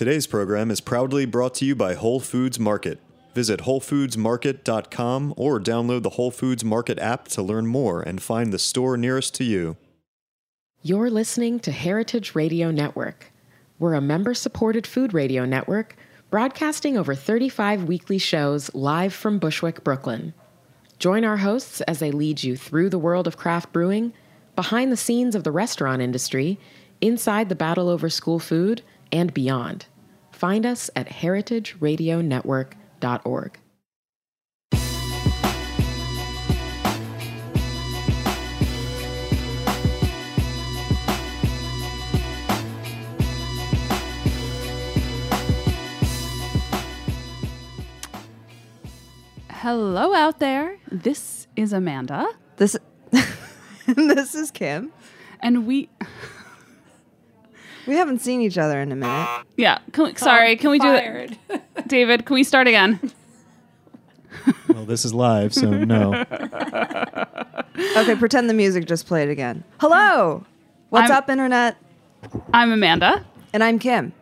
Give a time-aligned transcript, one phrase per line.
[0.00, 3.02] Today's program is proudly brought to you by Whole Foods Market.
[3.34, 8.58] Visit WholeFoodsMarket.com or download the Whole Foods Market app to learn more and find the
[8.58, 9.76] store nearest to you.
[10.80, 13.30] You're listening to Heritage Radio Network.
[13.78, 15.96] We're a member supported food radio network
[16.30, 20.32] broadcasting over 35 weekly shows live from Bushwick, Brooklyn.
[20.98, 24.14] Join our hosts as they lead you through the world of craft brewing,
[24.56, 26.58] behind the scenes of the restaurant industry,
[27.02, 28.80] inside the battle over school food,
[29.12, 29.86] and beyond.
[30.32, 33.58] Find us at heritageradionetwork.org.
[49.48, 50.78] Hello out there.
[50.90, 52.76] This is Amanda, This
[53.86, 54.92] this is Kim.
[55.40, 55.88] and we.
[57.86, 59.28] We haven't seen each other in a minute.
[59.56, 60.56] Yeah, can we, sorry.
[60.56, 61.36] Can we do it,
[61.88, 62.26] David?
[62.26, 63.00] Can we start again?
[64.68, 66.14] Well, this is live, so no.
[67.96, 69.64] Okay, pretend the music just played again.
[69.80, 70.44] Hello.
[70.90, 71.76] What's I'm- up, internet?
[72.54, 74.12] I'm Amanda, And I'm Kim.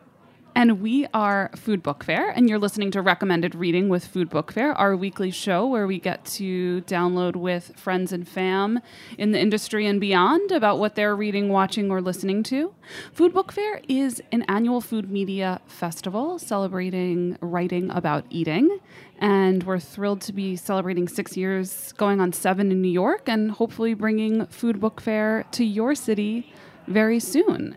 [0.58, 4.50] And we are Food Book Fair, and you're listening to Recommended Reading with Food Book
[4.50, 8.80] Fair, our weekly show where we get to download with friends and fam
[9.16, 12.74] in the industry and beyond about what they're reading, watching, or listening to.
[13.12, 18.80] Food Book Fair is an annual food media festival celebrating writing about eating.
[19.20, 23.52] And we're thrilled to be celebrating six years, going on seven in New York, and
[23.52, 26.52] hopefully bringing Food Book Fair to your city
[26.88, 27.76] very soon.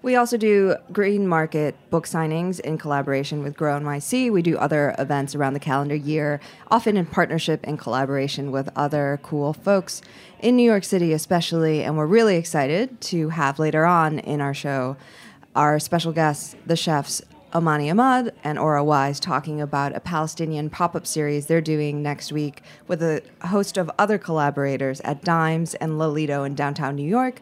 [0.00, 4.30] We also do Green Market book signings in collaboration with Grow NYC.
[4.30, 6.38] We do other events around the calendar year,
[6.70, 10.00] often in partnership and collaboration with other cool folks
[10.38, 11.82] in New York City, especially.
[11.82, 14.96] And we're really excited to have later on in our show
[15.56, 17.20] our special guests, the chefs
[17.52, 22.30] Amani Ahmad and Ora Wise, talking about a Palestinian pop up series they're doing next
[22.30, 27.40] week with a host of other collaborators at Dimes and Lalito in downtown New York,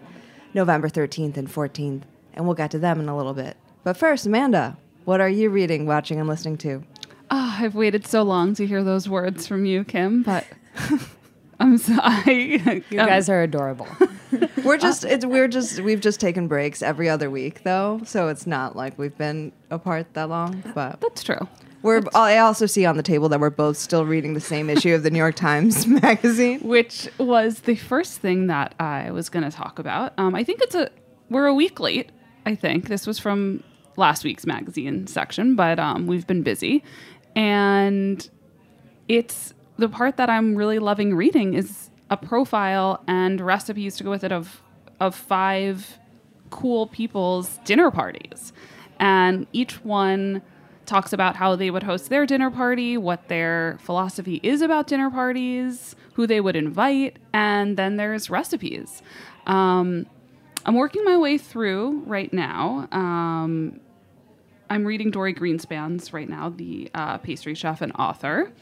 [0.54, 2.04] November 13th and 14th
[2.36, 3.56] and we'll get to them in a little bit.
[3.84, 6.82] But first, Amanda, what are you reading, watching, and listening to?
[7.30, 10.44] Oh, I've waited so long to hear those words from you, Kim, but
[11.60, 12.58] I'm sorry.
[12.90, 13.88] You guys are adorable.
[14.64, 18.46] We're just it's we're just we've just taken breaks every other week though, so it's
[18.46, 20.62] not like we've been apart that long.
[20.74, 21.48] But That's true.
[21.82, 24.92] we're I also see on the table that we're both still reading the same issue
[24.94, 26.60] of the New York Times magazine.
[26.60, 30.12] Which was the first thing that I was going to talk about.
[30.18, 30.90] Um, I think it's a
[31.30, 32.10] we're a week late.
[32.46, 33.62] I think this was from
[33.96, 36.84] last week's magazine section, but um, we've been busy,
[37.34, 38.28] and
[39.08, 44.10] it's the part that I'm really loving reading is a profile and recipes to go
[44.10, 44.62] with it of
[45.00, 45.98] of five
[46.50, 48.52] cool people's dinner parties.
[48.98, 50.40] And each one
[50.86, 55.10] talks about how they would host their dinner party, what their philosophy is about dinner
[55.10, 59.02] parties, who they would invite, and then there's recipes.
[59.46, 60.06] Um,
[60.66, 62.88] I'm working my way through right now.
[62.90, 63.80] Um,
[64.68, 68.52] I'm reading Dorie Greenspan's right now, the uh, pastry chef and author.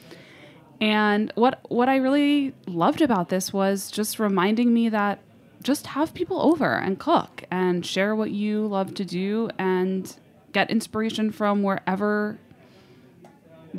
[0.82, 5.20] And what what I really loved about this was just reminding me that
[5.62, 10.14] just have people over and cook and share what you love to do and
[10.52, 12.38] get inspiration from wherever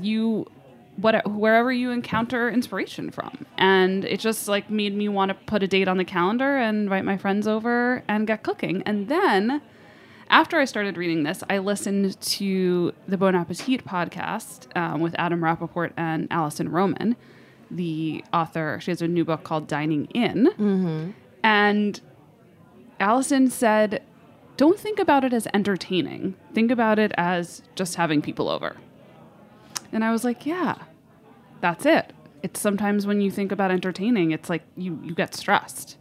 [0.02, 0.48] you
[0.98, 3.46] what wherever you encounter inspiration from.
[3.58, 6.84] And it just like made me want to put a date on the calendar and
[6.84, 8.82] invite my friends over and get cooking.
[8.86, 9.62] And then
[10.30, 15.44] after I started reading this, I listened to the Bon Appetit podcast um, with Adam
[15.44, 17.16] Rapoport and Alison Roman,
[17.70, 18.80] the author.
[18.82, 21.14] She has a new book called Dining In.
[21.44, 22.02] And
[23.00, 24.02] Alison said,
[24.58, 26.36] don't think about it as entertaining.
[26.54, 28.78] Think about it as just having people over.
[29.96, 30.76] And I was like, yeah,
[31.62, 32.12] that's it.
[32.44, 35.96] It's sometimes when you think about entertaining, it's like you, you get stressed.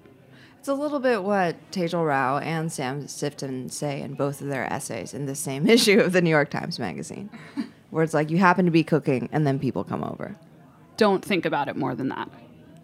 [0.58, 4.70] It's a little bit what Tejal Rao and Sam Sifton say in both of their
[4.70, 7.30] essays in the same issue of the New York Times magazine,
[7.90, 10.34] where it's like you happen to be cooking and then people come over.
[10.96, 12.28] Don't think about it more than that.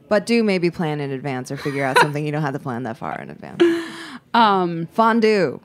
[0.08, 2.84] But do maybe plan in advance or figure out something you don't have to plan
[2.84, 3.62] that far in advance.
[4.32, 5.60] Um, Fondue.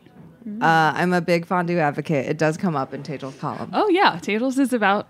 [0.59, 2.25] Uh, I'm a big fondue advocate.
[2.25, 3.69] It does come up in Tejal's column.
[3.73, 5.07] oh, yeah, Tables is about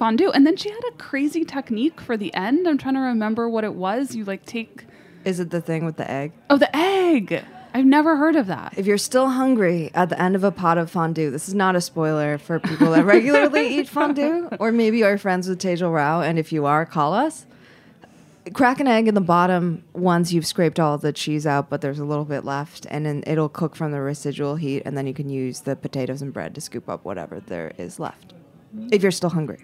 [0.00, 0.30] fondue.
[0.30, 2.66] And then she had a crazy technique for the end.
[2.66, 4.16] I'm trying to remember what it was.
[4.16, 4.84] You like take,
[5.26, 6.32] Is it the thing with the egg?
[6.48, 7.44] oh, the egg.
[7.74, 8.74] I've never heard of that.
[8.78, 11.76] If you're still hungry at the end of a pot of fondue, this is not
[11.76, 16.22] a spoiler for people that regularly eat fondue, or maybe are friends with Tejal Rao.
[16.22, 17.46] And if you are, call us.
[18.54, 22.00] crack an egg in the bottom once you've scraped all the cheese out, but there's
[22.00, 25.14] a little bit left, and then it'll cook from the residual heat, and then you
[25.14, 28.32] can use the potatoes and bread to scoop up whatever there is left.
[28.90, 29.60] If you're still hungry.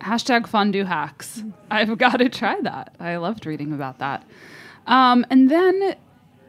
[0.00, 1.42] Hashtag fondue hacks.
[1.70, 2.94] I've got to try that.
[3.00, 4.24] I loved reading about that.
[4.86, 5.96] Um, and then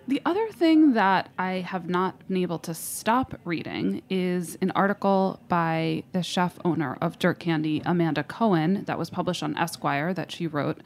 [0.08, 5.42] the other thing that I have not been able to stop reading is an article
[5.50, 10.32] by the chef owner of Dirt Candy, Amanda Cohen, that was published on Esquire that
[10.32, 10.82] she wrote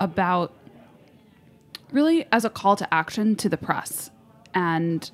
[0.00, 0.52] about
[1.92, 4.10] really as a call to action to the press
[4.54, 5.10] and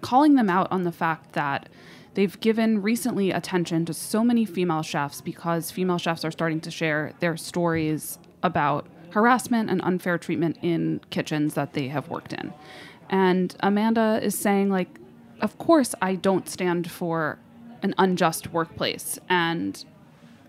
[0.00, 1.68] calling them out on the fact that
[2.16, 6.70] they've given recently attention to so many female chefs because female chefs are starting to
[6.70, 12.52] share their stories about harassment and unfair treatment in kitchens that they have worked in.
[13.10, 14.98] And Amanda is saying, like,
[15.42, 17.38] of course, I don't stand for
[17.82, 19.18] an unjust workplace.
[19.28, 19.84] And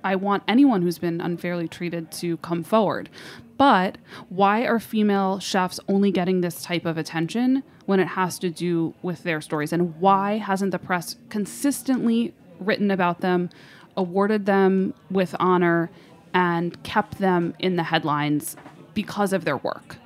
[0.07, 3.09] I want anyone who's been unfairly treated to come forward.
[3.57, 3.97] But
[4.29, 8.93] why are female chefs only getting this type of attention when it has to do
[9.01, 9.73] with their stories?
[9.73, 13.49] And why hasn't the press consistently written about them,
[13.97, 15.89] awarded them with honor,
[16.33, 18.55] and kept them in the headlines
[18.93, 19.97] because of their work?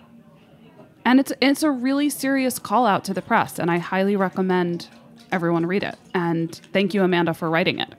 [1.05, 4.87] And it's it's a really serious call out to the press, and I highly recommend
[5.31, 5.97] everyone read it.
[6.15, 7.93] And thank you, Amanda, for writing it.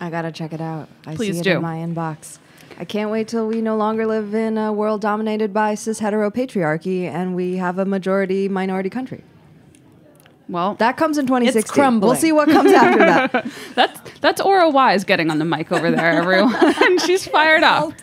[0.00, 0.88] I gotta check it out.
[1.06, 1.56] I Please see it do.
[1.56, 2.38] in my inbox.
[2.78, 6.30] I can't wait till we no longer live in a world dominated by cis hetero
[6.30, 9.24] patriarchy and we have a majority minority country.
[10.48, 11.60] Well, That comes in 2016.
[11.60, 12.08] It's crumbling.
[12.08, 13.46] We'll see what comes after that.
[13.74, 16.54] That's that's Ora Wise getting on the mic over there, everyone.
[16.56, 17.92] And She's fired up.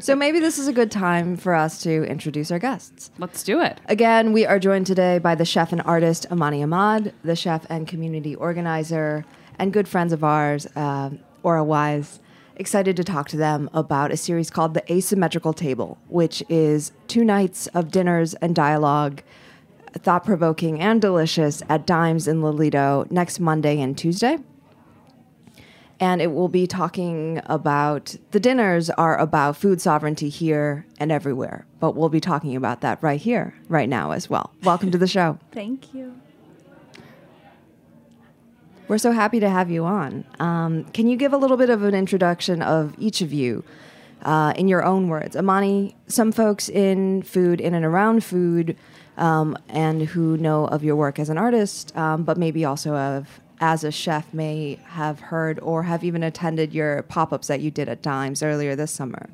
[0.00, 3.10] So maybe this is a good time for us to introduce our guests.
[3.18, 3.80] Let's do it.
[3.86, 7.86] Again, we are joined today by the chef and artist Amani Ahmad, the chef and
[7.86, 9.24] community organizer,
[9.58, 11.10] and good friends of ours, uh,
[11.42, 12.20] Ora Wise.
[12.56, 17.24] Excited to talk to them about a series called The Asymmetrical Table, which is two
[17.24, 19.22] nights of dinners and dialogue,
[19.92, 24.38] thought provoking and delicious at Dimes in Lalito next Monday and Tuesday
[26.00, 31.66] and it will be talking about the dinners are about food sovereignty here and everywhere
[31.80, 35.06] but we'll be talking about that right here right now as well welcome to the
[35.06, 36.20] show Thank you.
[38.88, 40.24] We're so happy to have you on.
[40.40, 43.62] Um, can you give a little bit of an introduction of each of you
[44.22, 45.36] uh, in your own words?
[45.36, 48.76] Amani some folks in food in and around food
[49.16, 53.40] um, and who know of your work as an artist um, but maybe also of
[53.60, 57.88] as a chef may have heard or have even attended your pop-ups that you did
[57.88, 59.28] at dimes earlier this summer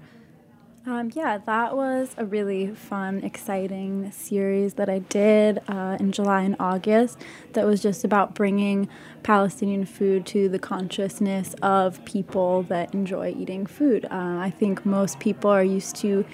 [0.87, 6.43] Um, yeah, that was a really fun, exciting series that I did uh, in July
[6.43, 7.17] and August.
[7.55, 8.91] That was just about bringing
[9.23, 14.05] Palestinian food to the consciousness of people that enjoy eating food.
[14.05, 16.27] Uh, I think most people are used to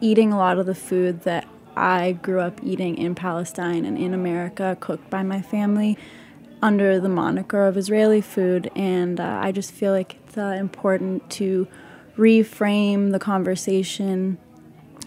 [0.00, 1.46] eating a lot of the food that
[1.76, 5.98] I grew up eating in Palestine and in America, cooked by my family
[6.62, 8.70] under the moniker of Israeli food.
[8.74, 11.68] And uh, I just feel like it's uh, important to
[12.18, 14.36] reframe the conversation.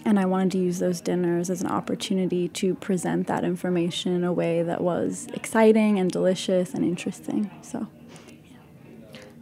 [0.04, 4.24] And I wanted to use those dinners as an opportunity to present that information in
[4.24, 7.50] a way that was exciting and delicious and interesting.
[7.62, 7.86] So,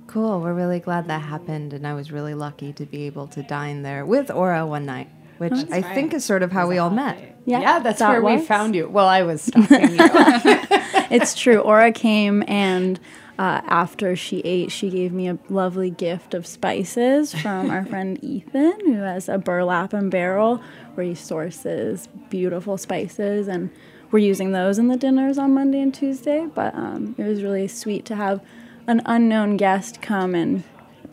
[0.06, 0.40] Cool.
[0.40, 3.82] We're really glad that happened, and I was really lucky to be able to dine
[3.82, 5.08] there with Ora one night,
[5.38, 7.38] which oh, I think is sort of how we all met.
[7.46, 8.88] yeah, that's that where we found you.
[8.88, 9.98] Well, I was stalking you.
[11.12, 11.58] it's true.
[11.58, 12.98] Ora came and
[13.40, 18.22] uh, after she ate, she gave me a lovely gift of spices from our friend
[18.22, 20.62] Ethan, who has a burlap and barrel
[20.92, 23.48] where he sources beautiful spices.
[23.48, 23.70] And
[24.10, 26.48] we're using those in the dinners on Monday and Tuesday.
[26.54, 28.44] But um, it was really sweet to have
[28.86, 30.62] an unknown guest come and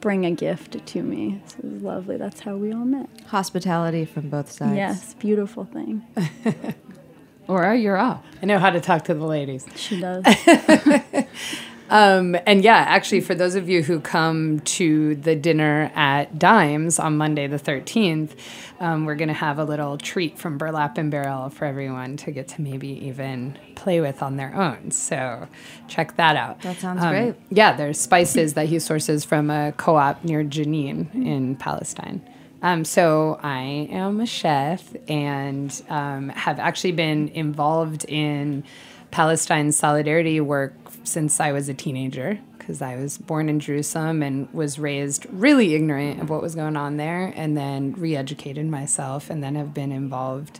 [0.01, 1.41] bring a gift to me.
[1.45, 2.17] So it was lovely.
[2.17, 3.07] That's how we all met.
[3.27, 4.75] Hospitality from both sides.
[4.75, 6.05] Yes, beautiful thing.
[7.47, 8.25] Ora, you're up.
[8.41, 9.65] I know how to talk to the ladies.
[9.77, 10.25] She does.
[11.89, 16.99] Um, and yeah, actually, for those of you who come to the dinner at Dimes
[16.99, 18.31] on Monday the 13th,
[18.79, 22.31] um, we're going to have a little treat from Burlap and Barrel for everyone to
[22.31, 24.91] get to maybe even play with on their own.
[24.91, 25.47] So
[25.87, 26.61] check that out.
[26.61, 27.35] That sounds Um, great.
[27.49, 32.21] Yeah, there's spices that he sources from a co op near Jenin in Palestine.
[32.61, 38.63] Um, so I am a chef and um, have actually been involved in
[39.11, 40.73] Palestine solidarity work
[41.07, 45.73] since I was a teenager because I was born in Jerusalem and was raised really
[45.73, 49.73] ignorant of what was going on there and then re educated myself and then have
[49.73, 50.59] been involved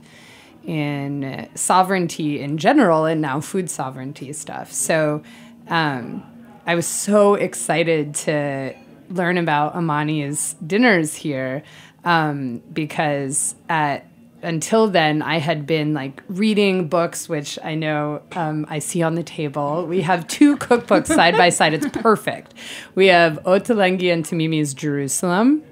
[0.64, 4.72] in sovereignty in general and now food sovereignty stuff.
[4.72, 5.24] So
[5.68, 6.24] um,
[6.66, 8.74] I was so excited to
[9.10, 11.64] learn about Amani's dinners here
[12.04, 14.06] um, because at
[14.42, 19.16] until then, I had been like reading books, which I know um, I see on
[19.16, 19.86] the table.
[19.86, 21.74] We have two cookbooks side by side.
[21.74, 22.54] It's perfect.
[22.96, 25.64] We have Ottolenghi and Tamimi's Jerusalem,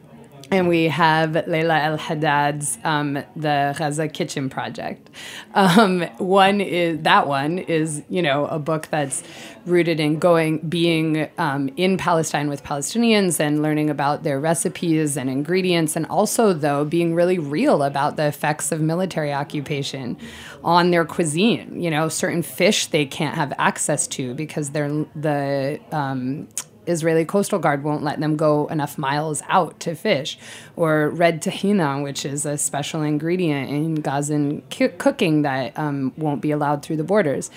[0.51, 5.09] and we have Laila El Haddad's um, the Gaza Kitchen Project.
[5.53, 9.23] Um, one is that one is you know a book that's
[9.65, 15.29] rooted in going being um, in Palestine with Palestinians and learning about their recipes and
[15.29, 20.17] ingredients, and also though being really real about the effects of military occupation
[20.63, 21.81] on their cuisine.
[21.81, 26.47] You know, certain fish they can't have access to because they're the um,
[26.87, 30.37] Israeli Coastal Guard won't let them go enough miles out to fish,
[30.75, 34.61] or red tahina, which is a special ingredient in Gazan
[34.97, 37.49] cooking that um, won't be allowed through the borders.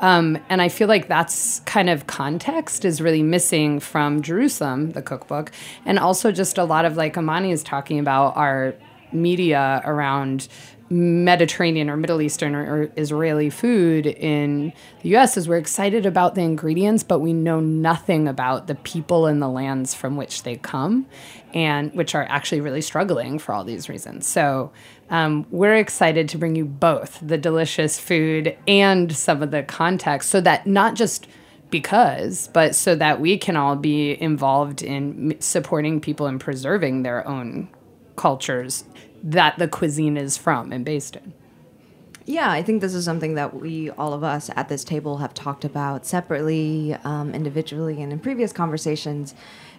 [0.00, 5.02] Um, and I feel like that's kind of context is really missing from Jerusalem, the
[5.02, 5.52] cookbook,
[5.84, 8.74] and also just a lot of like Amani is talking about our
[9.12, 10.48] media around
[10.92, 16.34] Mediterranean or Middle Eastern or, or, Israeli food in the US is we're excited about
[16.34, 20.56] the ingredients, but we know nothing about the people and the lands from which they
[20.56, 21.06] come,
[21.54, 24.26] and which are actually really struggling for all these reasons.
[24.26, 24.72] So
[25.10, 30.28] um, we're excited to bring you both the delicious food and some of the context
[30.28, 31.28] so that not just
[31.70, 37.26] because, but so that we can all be involved in supporting people and preserving their
[37.28, 37.68] own
[38.16, 38.84] cultures
[39.22, 41.32] that the cuisine is from and based in.
[42.26, 45.34] Yeah, I think this is something that we, all of us at this table, have
[45.34, 49.34] talked about separately, um, individually, and in previous conversations.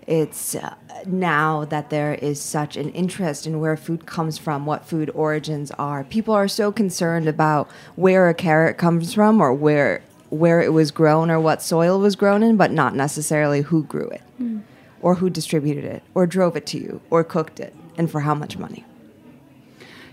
[0.07, 4.83] It's uh, now that there is such an interest in where food comes from, what
[4.83, 6.03] food origins are.
[6.03, 10.91] People are so concerned about where a carrot comes from or where where it was
[10.91, 14.61] grown or what soil was grown in, but not necessarily who grew it, mm.
[15.01, 18.33] or who distributed it, or drove it to you, or cooked it, and for how
[18.33, 18.85] much money.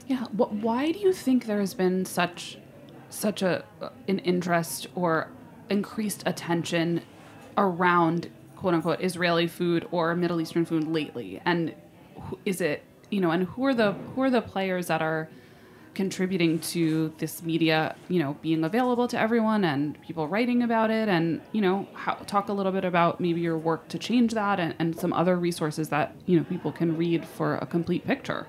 [0.08, 0.24] Yeah.
[0.32, 2.58] why do you think there has been such
[3.10, 5.28] such a uh, an interest or
[5.68, 7.02] increased attention
[7.56, 11.40] around quote unquote Israeli food or Middle Eastern food lately?
[11.44, 11.74] And
[12.44, 13.30] is it you know?
[13.30, 15.28] And who are the who are the players that are
[15.94, 21.08] contributing to this media, you know, being available to everyone and people writing about it,
[21.08, 24.60] and you know, how, talk a little bit about maybe your work to change that
[24.60, 28.46] and, and some other resources that you know people can read for a complete picture.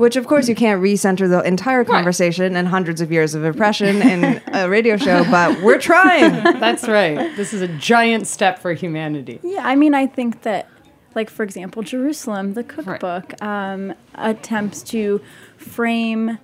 [0.00, 4.00] Which, of course, you can't recenter the entire conversation and hundreds of years of oppression
[4.00, 6.42] in a radio show, but we're trying.
[6.58, 7.36] That's right.
[7.36, 9.40] This is a giant step for humanity.
[9.42, 10.68] Yeah, I mean, I think that,
[11.14, 13.42] like, for example, Jerusalem, the cookbook, right.
[13.42, 15.20] um, attempts to
[15.58, 16.38] frame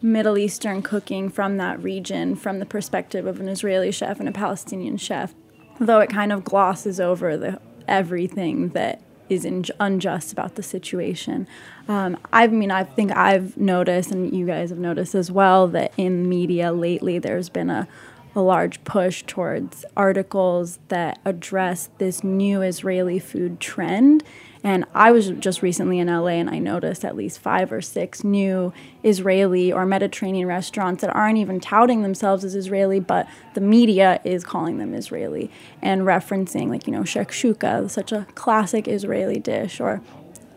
[0.00, 4.32] Middle Eastern cooking from that region from the perspective of an Israeli chef and a
[4.32, 5.34] Palestinian chef,
[5.78, 11.46] though it kind of glosses over the everything that is in, unjust about the situation.
[11.88, 15.92] Um, I mean, I think I've noticed, and you guys have noticed as well, that
[15.96, 17.88] in media lately there's been a,
[18.34, 24.22] a large push towards articles that address this new Israeli food trend
[24.64, 28.24] and I was just recently in LA and I noticed at least five or six
[28.24, 28.72] new
[29.04, 34.44] Israeli or Mediterranean restaurants that aren't even touting themselves as Israeli, but the media is
[34.44, 35.50] calling them Israeli
[35.80, 40.02] and referencing, like, you know, shakshuka, such a classic Israeli dish, or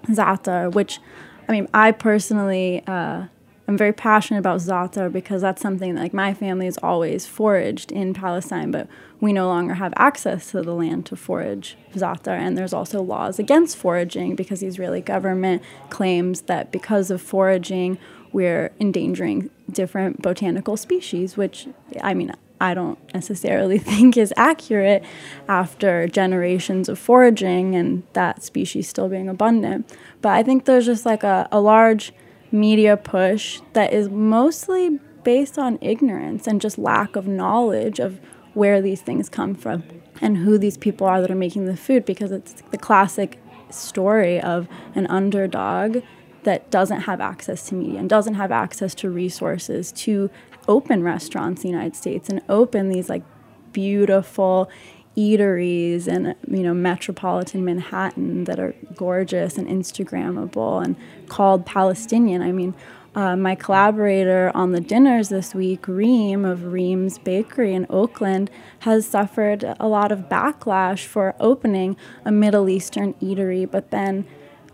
[0.07, 0.99] za'atar, which,
[1.47, 2.83] I mean, I personally.
[2.87, 3.25] Uh,
[3.67, 7.89] I'm very passionate about za'atar because that's something that, like my family has always foraged
[7.93, 8.87] in Palestine, but
[9.21, 12.37] we no longer have access to the land to forage za'atar.
[12.37, 15.61] And there's also laws against foraging because the Israeli government
[15.91, 17.99] claims that because of foraging,
[18.33, 21.67] we're endangering different botanical species, which
[22.01, 25.03] I mean, I don't necessarily think is accurate
[25.47, 29.95] after generations of foraging and that species still being abundant.
[30.21, 32.11] But I think there's just like a, a large
[32.51, 38.19] media push that is mostly based on ignorance and just lack of knowledge of
[38.53, 39.83] where these things come from
[40.19, 43.39] and who these people are that are making the food because it's the classic
[43.69, 46.03] story of an underdog
[46.43, 50.29] that doesn't have access to media and doesn't have access to resources to
[50.67, 53.23] open restaurants in the United States and open these like
[53.71, 54.69] beautiful
[55.17, 60.95] eateries in you know metropolitan Manhattan that are gorgeous and Instagrammable and
[61.27, 62.41] called Palestinian.
[62.41, 62.73] I mean,
[63.13, 68.49] uh, my collaborator on the dinners this week, Reem of Reem's Bakery in Oakland,
[68.79, 74.25] has suffered a lot of backlash for opening a Middle Eastern eatery, but then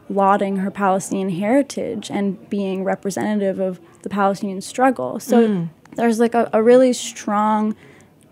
[0.09, 5.19] lauding her Palestinian heritage and being representative of the Palestinian struggle.
[5.19, 5.69] So mm.
[5.95, 7.75] there's like a, a really strong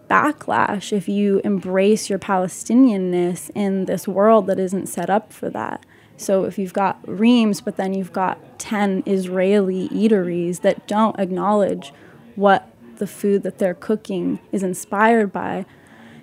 [0.09, 5.83] backlash if you embrace your Palestinianness in this world that isn't set up for that.
[6.17, 11.93] So if you've got Reem's, but then you've got 10 Israeli eateries that don't acknowledge
[12.35, 15.65] what the food that they're cooking is inspired by,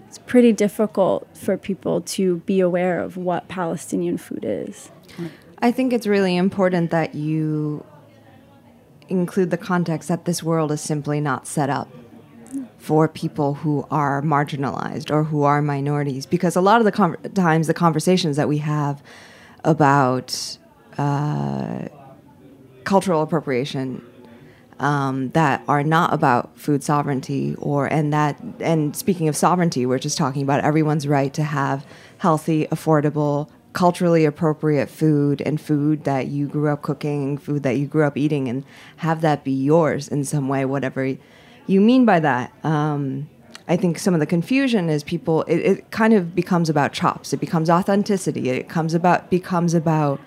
[0.09, 4.91] it's pretty difficult for people to be aware of what Palestinian food is.
[5.61, 7.85] I think it's really important that you
[9.09, 11.89] include the context that this world is simply not set up
[12.79, 17.17] for people who are marginalized or who are minorities because a lot of the con-
[17.35, 19.03] times the conversations that we have
[19.65, 20.59] about
[20.99, 21.89] uh,
[22.85, 24.05] cultural appropriation
[24.79, 29.99] um, that are not about food sovereignty or and that and speaking of sovereignty we're
[29.99, 31.87] just talking about everyone's right to have
[32.19, 37.87] healthy affordable culturally appropriate food and food that you grew up cooking food that you
[37.87, 38.65] grew up eating and
[38.97, 41.17] have that be yours in some way whatever
[41.67, 42.53] you mean by that.
[42.65, 43.29] Um,
[43.69, 45.43] I think some of the confusion is people.
[45.45, 47.33] It, it, kind of becomes about chops.
[47.33, 48.51] It becomes authenticity.
[48.51, 50.21] It comes about becomes about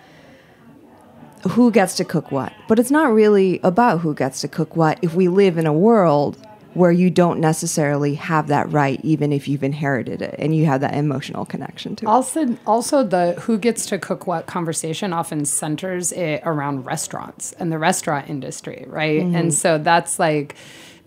[1.50, 2.54] who gets to cook what.
[2.68, 5.00] But it's not really about who gets to cook what.
[5.02, 6.38] If we live in a world
[6.76, 10.82] where you don't necessarily have that right, even if you've inherited it and you have
[10.82, 12.08] that emotional connection to it.
[12.08, 17.72] Also, also the who gets to cook what conversation often centers it around restaurants and
[17.72, 19.22] the restaurant industry, right?
[19.22, 19.36] Mm-hmm.
[19.36, 20.56] And so that's like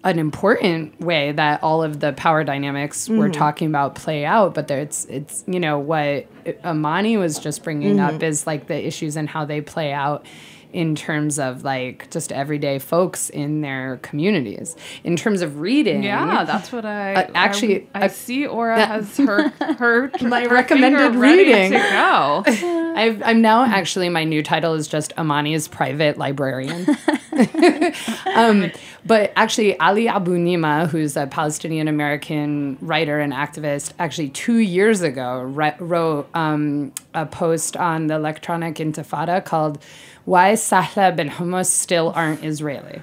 [0.04, 3.18] an important way that all of the power dynamics mm-hmm.
[3.18, 6.26] we're talking about play out but there, it's it's you know what
[6.64, 8.16] amani was just bringing mm-hmm.
[8.16, 10.24] up is like the issues and how they play out
[10.72, 14.76] in terms of like just everyday folks in their communities.
[15.02, 18.46] In terms of reading, yeah, that's what I uh, actually I, I, see.
[18.46, 21.72] Ora that, has her her my her recommended reading.
[21.72, 22.42] to go.
[22.98, 26.86] i am now actually my new title is just Amani's private librarian.
[28.34, 28.70] um,
[29.08, 35.40] but actually, Ali Abunimah, who's a Palestinian American writer and activist, actually two years ago
[35.40, 39.82] re- wrote um, a post on the electronic intifada called
[40.26, 43.00] why Sahla bin Hummus still aren't Israeli,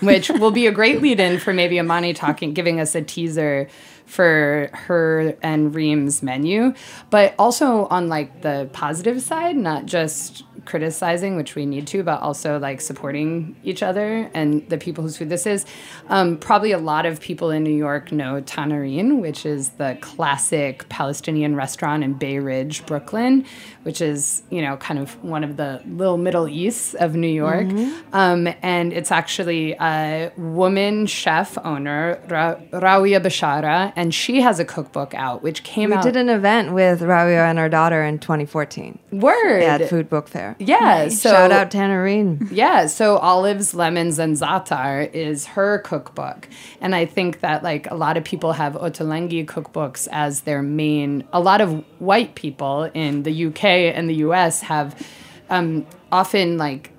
[0.00, 3.68] which will be a great lead in for maybe Amani talking, giving us a teaser
[4.04, 6.74] for her and Reem's menu,
[7.08, 12.20] but also on like the positive side, not just criticizing, which we need to, but
[12.20, 15.64] also like supporting each other and the people whose food this is.
[16.08, 20.88] Um, probably a lot of people in New York know Tanoreen, which is the classic
[20.88, 23.46] Palestinian restaurant in Bay Ridge, Brooklyn,
[23.84, 27.66] which is, you know, kind of one of the little Middle East of New York.
[27.66, 28.14] Mm-hmm.
[28.14, 34.64] Um, and it's actually a woman chef owner, Ra- Rawia Bishara, and she has a
[34.64, 36.04] cookbook out, which came we out.
[36.04, 38.98] We did an event with Rawia and her daughter in 2014.
[39.12, 39.62] Word.
[39.62, 40.55] At Food Book Fair.
[40.58, 40.78] Yeah.
[40.78, 41.20] Nice.
[41.20, 42.50] So, Shout out Tanoreen.
[42.56, 42.86] Yeah.
[42.86, 46.48] So Olives, Lemons, and Za'atar is her cookbook.
[46.80, 51.24] And I think that like a lot of people have Ottolenghi cookbooks as their main,
[51.32, 55.06] a lot of white people in the UK and the US have
[55.50, 56.92] um, often like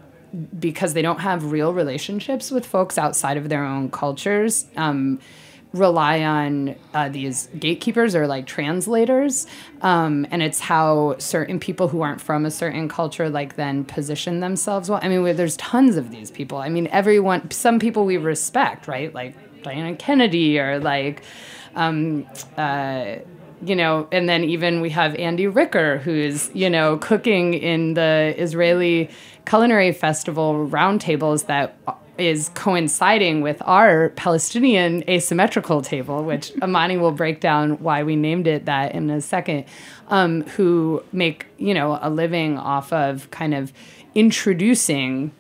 [0.60, 4.66] because they don't have real relationships with folks outside of their own cultures.
[4.76, 5.20] Um,
[5.78, 9.48] rely on uh, these gatekeepers or like translators
[9.82, 14.40] um, and it's how certain people who aren't from a certain culture like then position
[14.40, 15.00] themselves well.
[15.02, 16.58] I mean there's tons of these people.
[16.58, 19.14] I mean everyone some people we respect right?
[19.14, 21.24] Like diana kennedy or like
[21.76, 22.26] um,
[22.58, 23.18] uh,
[23.64, 28.36] you know, and then even we have Andy Ricker, who's, you know, cooking in the
[28.38, 29.10] Israeli
[29.46, 31.78] culinary festival roundtables that
[32.18, 38.48] is coinciding with our Palestinian asymmetrical table, which Amani will break down why we named
[38.48, 39.66] it that in a second,
[40.10, 43.74] um, who make, you know, a living off of kind of
[44.16, 45.32] introducing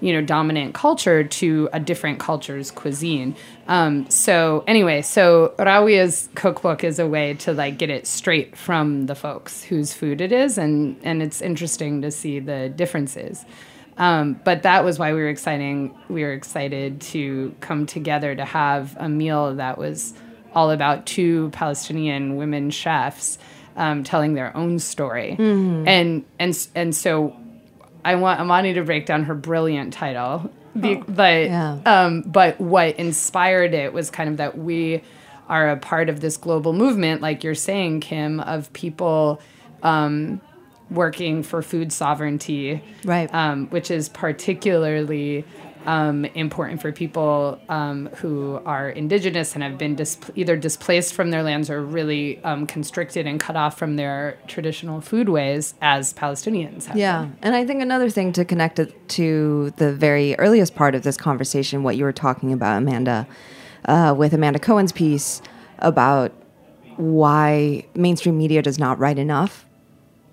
[0.00, 3.34] you know dominant culture to a different culture's cuisine.
[3.68, 9.06] Um, so anyway so rawia's cookbook is a way to like get it straight from
[9.06, 13.46] the folks whose food it is and and it's interesting to see the differences
[13.96, 15.94] um, but that was why we were exciting.
[16.08, 20.14] We were excited to come together to have a meal that was
[20.54, 23.38] all about two Palestinian women chefs
[23.76, 25.86] um, telling their own story, mm-hmm.
[25.86, 27.36] and and and so
[28.04, 30.50] I want Amani to break down her brilliant title.
[30.76, 31.78] Oh, but yeah.
[31.86, 35.02] um, but what inspired it was kind of that we
[35.48, 39.40] are a part of this global movement, like you're saying, Kim, of people.
[39.82, 40.40] Um,
[40.90, 43.32] working for food sovereignty, right?
[43.34, 45.44] Um, which is particularly
[45.86, 51.30] um, important for people um, who are indigenous and have been dis- either displaced from
[51.30, 56.12] their lands or really um, constricted and cut off from their traditional food ways as
[56.14, 56.88] Palestinians.
[56.94, 57.36] yeah, been.
[57.42, 61.16] and I think another thing to connect it to the very earliest part of this
[61.16, 63.26] conversation, what you were talking about, Amanda,
[63.84, 65.42] uh, with Amanda Cohen's piece
[65.80, 66.32] about
[66.96, 69.66] why mainstream media does not write enough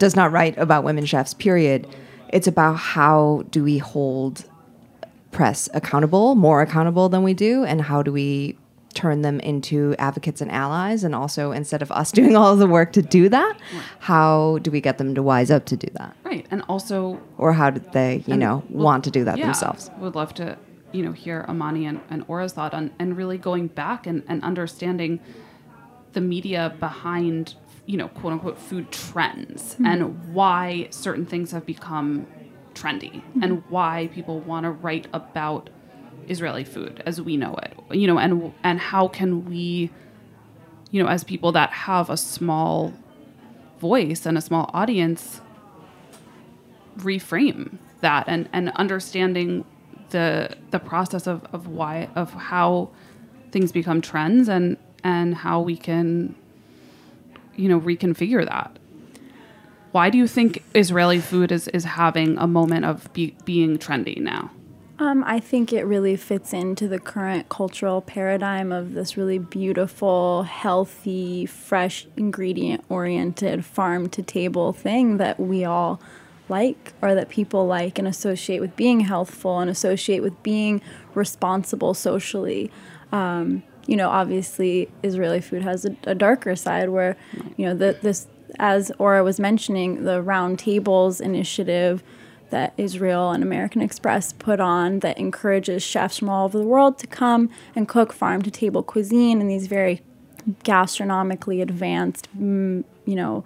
[0.01, 1.33] does not write about women chefs.
[1.35, 1.87] Period.
[2.29, 4.45] It's about how do we hold
[5.31, 8.57] press accountable, more accountable than we do, and how do we
[8.93, 12.91] turn them into advocates and allies and also instead of us doing all the work
[12.91, 13.57] to do that
[13.99, 16.45] how do we get them to wise up to do that Right.
[16.51, 19.89] And also or how do they you know we'll- want to do that yeah, themselves
[19.99, 20.57] Would love to,
[20.91, 24.43] you know, hear Amani and, and Ora's thought on and really going back and, and
[24.43, 25.21] understanding
[26.11, 27.55] the media behind,
[27.91, 29.85] you know, quote unquote food trends mm-hmm.
[29.85, 32.25] and why certain things have become
[32.73, 33.43] trendy mm-hmm.
[33.43, 35.69] and why people want to write about
[36.29, 37.73] Israeli food as we know it.
[37.91, 39.91] You know, and and how can we,
[40.89, 42.93] you know, as people that have a small
[43.79, 45.41] voice and a small audience
[46.99, 49.65] reframe that and and understanding
[50.11, 52.89] the the process of of why of how
[53.51, 56.35] things become trends and and how we can
[57.61, 58.77] you know reconfigure that
[59.91, 64.19] why do you think israeli food is is having a moment of be, being trendy
[64.19, 64.51] now
[65.01, 70.43] Um, I think it really fits into the current cultural paradigm of this really beautiful,
[70.43, 75.99] healthy, fresh, ingredient oriented, farm to table thing that we all
[76.49, 80.81] like or that people like and associate with being healthful and associate with being
[81.15, 82.69] responsible socially.
[83.11, 87.17] Um, you know, obviously, Israeli food has a, a darker side where,
[87.57, 88.25] you know, the, this,
[88.57, 92.01] as Aura was mentioning, the Round Tables initiative
[92.51, 96.99] that Israel and American Express put on that encourages chefs from all over the world
[96.99, 100.01] to come and cook farm to table cuisine in these very
[100.63, 103.43] gastronomically advanced, mm, you know,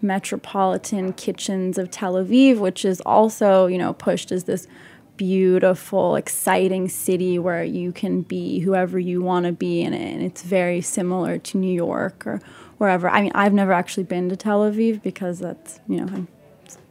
[0.00, 4.68] metropolitan kitchens of Tel Aviv, which is also, you know, pushed as this
[5.16, 10.12] beautiful, exciting city where you can be whoever you want to be in it.
[10.14, 12.40] And it's very similar to New York or
[12.78, 13.08] wherever.
[13.08, 16.26] I mean, I've never actually been to Tel Aviv because that's, you know,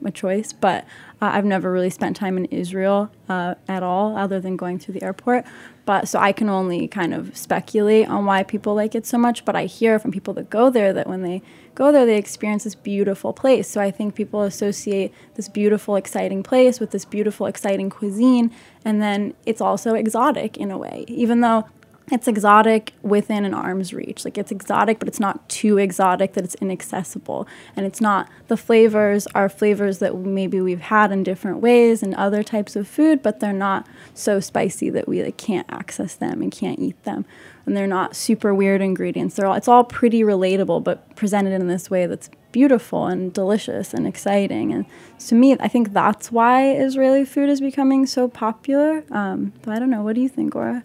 [0.06, 0.84] a choice, but
[1.22, 4.96] uh, I've never really spent time in Israel uh, at all, other than going through
[4.96, 5.46] the airport.
[5.86, 9.43] But so I can only kind of speculate on why people like it so much.
[9.43, 11.41] But I hear from people that go there that when they
[11.76, 13.67] go there, they experience this beautiful place.
[13.67, 18.52] So I think people associate this beautiful, exciting place with this beautiful, exciting cuisine,
[18.86, 21.65] and then it's also exotic in a way, even though
[22.13, 24.23] it's exotic within an arm's reach.
[24.23, 27.47] Like it's exotic, but it's not too exotic that it's inaccessible.
[27.76, 32.13] And it's not, the flavors are flavors that maybe we've had in different ways in
[32.15, 36.41] other types of food, but they're not so spicy that we like can't access them
[36.41, 37.26] and can't eat them.
[37.65, 39.36] And they're not super weird ingredients.
[39.36, 43.93] They're all, it's all pretty relatable, but presented in this way that's beautiful and delicious
[43.93, 44.71] and exciting.
[44.71, 44.86] And
[45.28, 49.04] to me, I think that's why Israeli food is becoming so popular.
[49.12, 50.04] Um, but I don't know.
[50.04, 50.84] What do you think, Ora?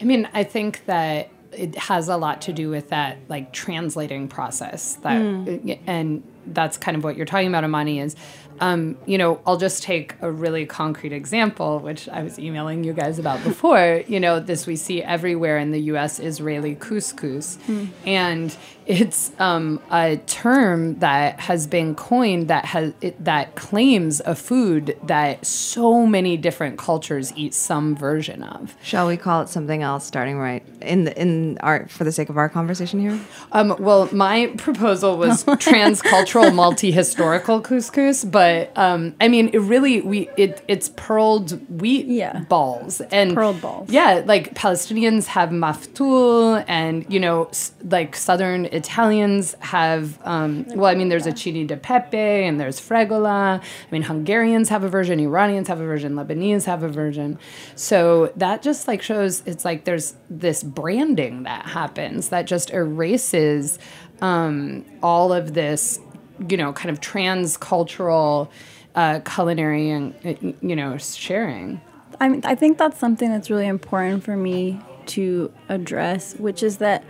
[0.00, 4.28] I mean, I think that it has a lot to do with that like translating
[4.28, 5.20] process that
[5.86, 8.14] and that's kind of what you're talking about amani is
[8.60, 12.92] um, you know i'll just take a really concrete example which i was emailing you
[12.92, 14.02] guys about before.
[14.06, 17.56] You know this we see everywhere in the us israeli couscous.
[18.04, 18.54] And
[18.88, 24.96] it's um, a term that has been coined that has it, that claims a food
[25.04, 30.06] that so many different cultures eat some version of shall we call it something else
[30.06, 33.18] starting right in the, in our for the sake of our conversation here
[33.52, 40.28] Um, well, my proposal was transcultural, multi-historical couscous, but um, I mean, it really we
[40.36, 42.40] it it's pearled wheat Yeah.
[42.48, 43.90] balls and Pearled balls.
[43.90, 50.18] Yeah, like Palestinians have maftul, and you know, s- like Southern Italians have.
[50.24, 53.60] Um, well, I mean, there's acini di pepe, and there's fregola.
[53.60, 57.38] I mean, Hungarians have a version, Iranians have a version, Lebanese have a version.
[57.74, 63.78] So that just like shows it's like there's this branding that happens that just erases
[64.20, 66.00] um, all of this,
[66.48, 68.50] you know, kind of transcultural
[68.94, 71.80] uh, culinary and you know sharing.
[72.20, 76.78] I mean, I think that's something that's really important for me to address, which is
[76.78, 77.04] that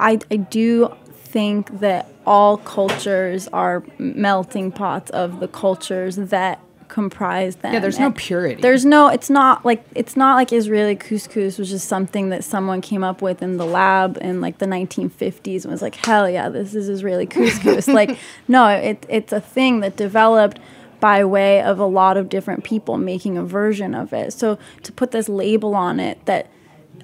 [0.00, 0.94] I, I do
[1.32, 7.74] think that all cultures are melting pots of the cultures that comprise them.
[7.74, 8.60] Yeah, there's no And purity.
[8.60, 9.08] There's no.
[9.08, 13.22] It's not like it's not like Israeli couscous was just something that someone came up
[13.22, 16.88] with in the lab in like the 1950s and was like, hell yeah, this is
[16.88, 17.92] Israeli couscous.
[17.92, 20.58] like, no, it, it's a thing that developed
[21.00, 24.32] by way of a lot of different people making a version of it.
[24.32, 26.48] So to put this label on it that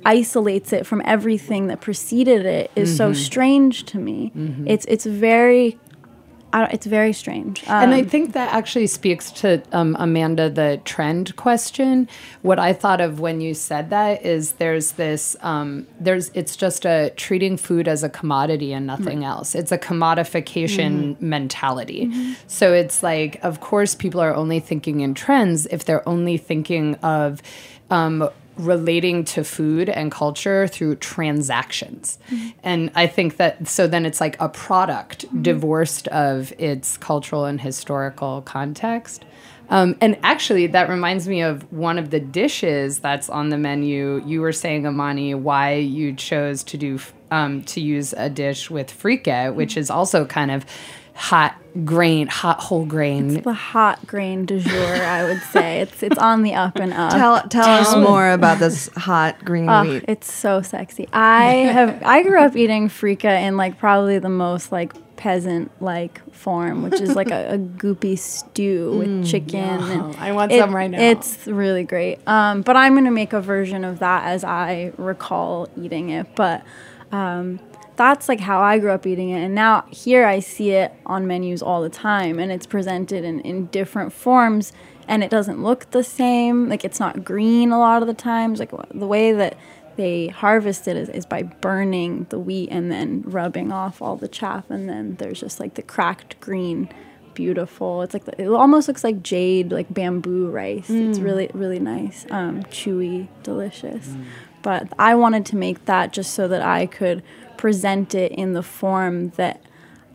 [0.04, 4.32] isolates it from everything that preceded it is so strange to me.
[4.66, 5.78] It's it's very
[6.54, 7.64] I don't, it's very strange.
[7.66, 12.08] Um, and I think that actually speaks to um, Amanda the trend question.
[12.42, 16.86] What I thought of when you said that is there's this um, there's it's just
[16.86, 19.24] a treating food as a commodity and nothing mm-hmm.
[19.24, 19.56] else.
[19.56, 21.28] It's a commodification mm-hmm.
[21.28, 22.06] mentality.
[22.06, 22.34] Mm-hmm.
[22.46, 26.94] So it's like, of course, people are only thinking in trends if they're only thinking
[27.02, 27.42] of
[27.90, 32.18] um, relating to food and culture through transactions.
[32.30, 32.48] Mm-hmm.
[32.62, 35.42] And I think that so then it's like a product mm-hmm.
[35.42, 39.24] divorced of its cultural and historical context.
[39.70, 44.22] Um, and actually, that reminds me of one of the dishes that's on the menu.
[44.26, 46.98] You were saying, Amani, why you chose to do
[47.30, 49.80] um, to use a dish with frika, which mm-hmm.
[49.80, 50.66] is also kind of
[51.14, 53.36] hot grain, hot whole grain.
[53.36, 55.80] It's the hot grain du jour, I would say.
[55.80, 57.12] It's it's on the up and up.
[57.12, 60.04] Tell tell us more about this hot green oh, wheat.
[60.08, 61.08] It's so sexy.
[61.12, 66.20] I have I grew up eating frika in like probably the most like peasant like
[66.34, 69.60] form, which is like a, a goopy stew with mm, chicken.
[69.60, 70.08] Wow.
[70.08, 71.00] And I want it, some right now.
[71.00, 72.26] It's really great.
[72.26, 76.34] Um, but I'm gonna make a version of that as I recall eating it.
[76.34, 76.64] But
[77.12, 77.60] um,
[77.96, 79.40] that's like how I grew up eating it.
[79.40, 83.40] And now here I see it on menus all the time and it's presented in,
[83.40, 84.72] in different forms
[85.06, 86.68] and it doesn't look the same.
[86.68, 88.58] Like it's not green a lot of the times.
[88.58, 89.56] Like the way that
[89.96, 94.28] they harvest it is, is by burning the wheat and then rubbing off all the
[94.28, 96.88] chaff and then there's just like the cracked green
[97.34, 101.08] beautiful it's like the, it almost looks like jade like bamboo rice mm.
[101.08, 104.24] it's really really nice um, chewy delicious mm.
[104.62, 107.22] but i wanted to make that just so that i could
[107.64, 109.58] present it in the form that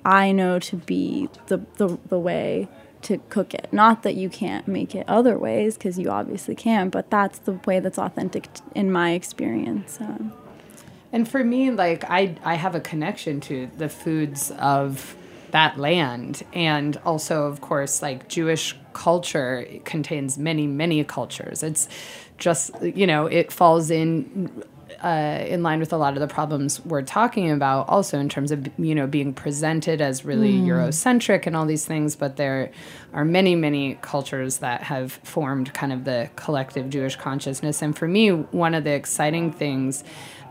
[0.06, 2.68] I know to be the, the, the way
[3.02, 3.70] to cook it.
[3.72, 7.54] Not that you can't make it other ways, because you obviously can, but that's the
[7.66, 10.00] way that's authentic t- in my experience.
[10.00, 10.32] Um,
[11.12, 15.16] and for me, like I, I have a connection to the foods of
[15.50, 21.64] that land, and also, of course, like Jewish culture contains many, many cultures.
[21.64, 21.90] It's
[22.38, 24.64] just you know it falls in
[25.04, 28.52] uh, in line with a lot of the problems we're talking about, also in terms
[28.52, 30.66] of you know being presented as really mm.
[30.66, 32.16] Eurocentric and all these things.
[32.16, 32.72] But there
[33.14, 37.82] are many, many cultures that have formed kind of the collective Jewish consciousness.
[37.82, 40.04] And for me, one of the exciting things.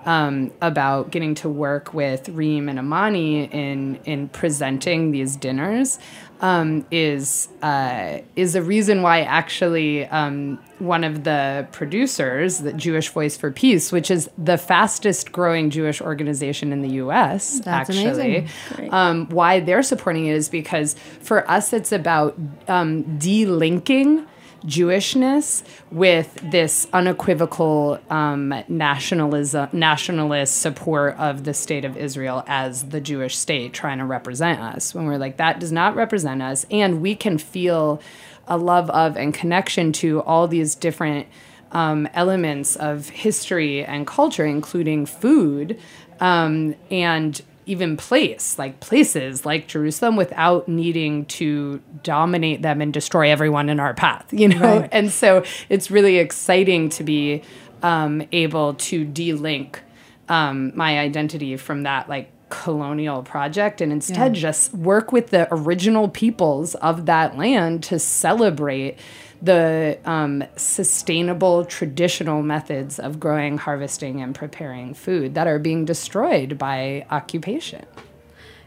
[0.06, 5.98] Um, about getting to work with Reem and Amani in in presenting these dinners
[6.40, 13.09] um, is uh, is a reason why actually um, one of the producers, the Jewish
[13.09, 17.61] Voice for Peace, which is the fastest growing Jewish organization in the U.S.
[17.61, 18.46] That's actually,
[18.90, 24.27] um, why they're supporting it is because for us it's about um, delinking
[24.64, 33.01] Jewishness with this unequivocal um, nationalism, nationalist support of the state of Israel as the
[33.01, 34.94] Jewish state trying to represent us.
[34.94, 36.66] When we're like, that does not represent us.
[36.71, 38.01] And we can feel
[38.47, 41.29] a love of and connection to all these different
[41.73, 45.79] um, elements of history and culture, including food.
[46.21, 53.31] Um, and even place, like places like Jerusalem, without needing to dominate them and destroy
[53.31, 54.81] everyone in our path, you know?
[54.81, 54.88] Right.
[54.90, 57.42] And so it's really exciting to be
[57.83, 59.76] um, able to delink
[60.29, 64.41] um, my identity from that, like, colonial project and instead yeah.
[64.41, 68.99] just work with the original peoples of that land to celebrate
[69.41, 76.59] the um, sustainable traditional methods of growing, harvesting, and preparing food that are being destroyed
[76.59, 77.85] by occupation.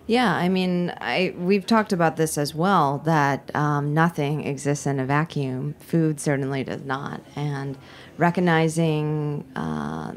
[0.07, 4.99] Yeah, I mean, I we've talked about this as well that um, nothing exists in
[4.99, 5.75] a vacuum.
[5.79, 7.77] Food certainly does not, and
[8.17, 10.13] recognizing uh,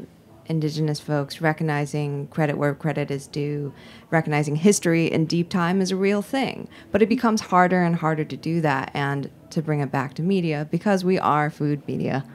[0.47, 3.73] indigenous folks, recognizing credit where credit is due,
[4.11, 6.67] recognizing history and deep time is a real thing.
[6.91, 10.21] But it becomes harder and harder to do that and to bring it back to
[10.21, 12.25] media because we are food media.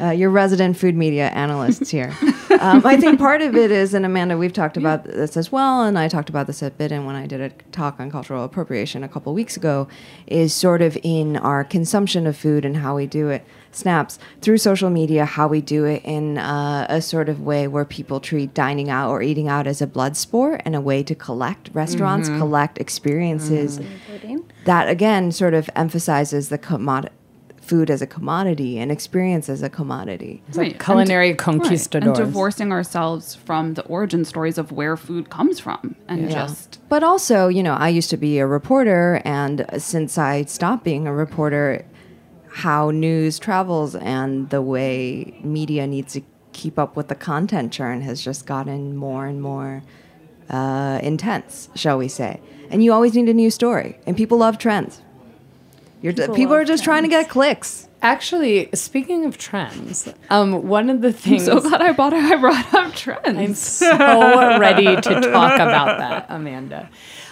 [0.00, 2.16] Uh, your resident food media analysts here.
[2.60, 5.82] um, I think part of it is, and Amanda, we've talked about this as well,
[5.82, 8.44] and I talked about this a bit in when I did a talk on cultural
[8.44, 9.88] appropriation a couple weeks ago,
[10.28, 13.44] is sort of in our consumption of food and how we do it
[13.78, 17.84] snaps through social media how we do it in uh, a sort of way where
[17.84, 21.14] people treat dining out or eating out as a blood sport and a way to
[21.14, 22.38] collect restaurants mm-hmm.
[22.38, 24.38] collect experiences mm-hmm.
[24.64, 27.14] that again sort of emphasizes the commodity
[27.68, 30.42] food as a commodity and experience as a commodity.
[30.48, 30.72] It's right.
[30.72, 32.08] like culinary and, conquistadors.
[32.08, 32.18] Right.
[32.18, 36.46] And divorcing ourselves from the origin stories of where food comes from and yeah.
[36.46, 36.80] just.
[36.88, 41.06] But also, you know, I used to be a reporter, and since I stopped being
[41.06, 41.84] a reporter,
[42.58, 48.00] how news travels and the way media needs to keep up with the content churn
[48.00, 49.84] has just gotten more and more
[50.50, 52.40] uh, intense, shall we say.
[52.68, 54.00] And you always need a new story.
[54.06, 55.00] And people love trends.
[56.02, 57.88] You're people, people are just trying to get clicks.
[58.02, 61.48] Actually, speaking of trends, um, one of the things.
[61.48, 63.38] I'm so glad I bought I brought up trends.
[63.38, 66.90] I'm so ready to talk about that, Amanda.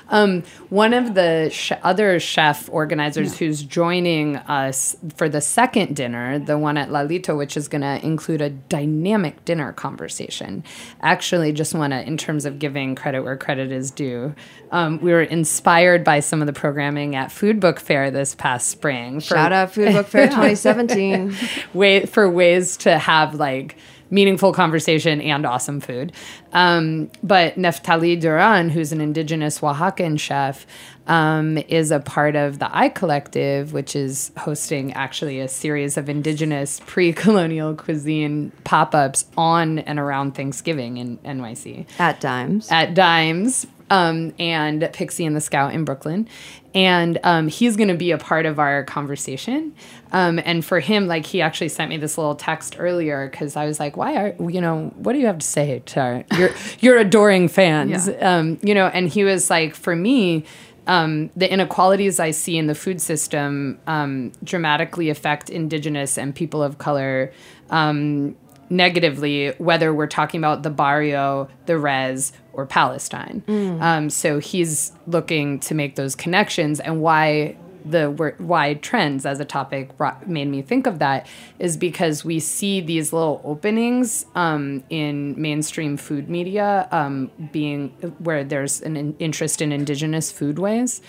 [0.09, 3.39] Um, one of the sh- other chef organizers yeah.
[3.39, 8.05] who's joining us for the second dinner, the one at Lalito, which is going to
[8.05, 10.65] include a dynamic dinner conversation.
[11.01, 14.35] Actually, just want to, in terms of giving credit where credit is due,
[14.71, 18.69] um, we were inspired by some of the programming at Food Book Fair this past
[18.69, 19.21] spring.
[19.21, 21.35] For, Shout out Food Book Fair 2017.
[21.75, 23.77] way, for ways to have like
[24.11, 26.13] meaningful conversation and awesome food.
[26.53, 30.67] Um, but Neftali Duran, who's an indigenous Oaxacan chef,
[31.07, 36.09] um, is a part of the I Collective, which is hosting actually a series of
[36.09, 41.87] indigenous pre colonial cuisine pop ups on and around Thanksgiving in NYC.
[41.99, 42.71] At Dimes.
[42.71, 43.67] At Dimes.
[43.89, 46.29] Um, and Pixie and the Scout in Brooklyn
[46.77, 49.75] and um, he's going to be a part of our conversation.
[50.13, 53.65] Um, and for him, like he actually sent me this little text earlier because I
[53.65, 56.51] was like, "Why are you know what do you have to say to our, your
[56.81, 58.37] your adoring fans?" Yeah.
[58.37, 60.45] Um, you know, and he was like, "For me."
[60.89, 66.63] Um, the inequalities I see in the food system um, dramatically affect Indigenous and people
[66.63, 67.33] of color
[67.71, 68.37] um,
[68.71, 73.43] negatively, whether we're talking about the barrio, the res, or Palestine.
[73.47, 73.81] Mm.
[73.81, 77.57] Um, so he's looking to make those connections and why
[77.89, 81.27] the why trends as a topic brought, made me think of that
[81.59, 88.43] is because we see these little openings um, in mainstream food media um, being where
[88.43, 91.01] there's an interest in indigenous foodways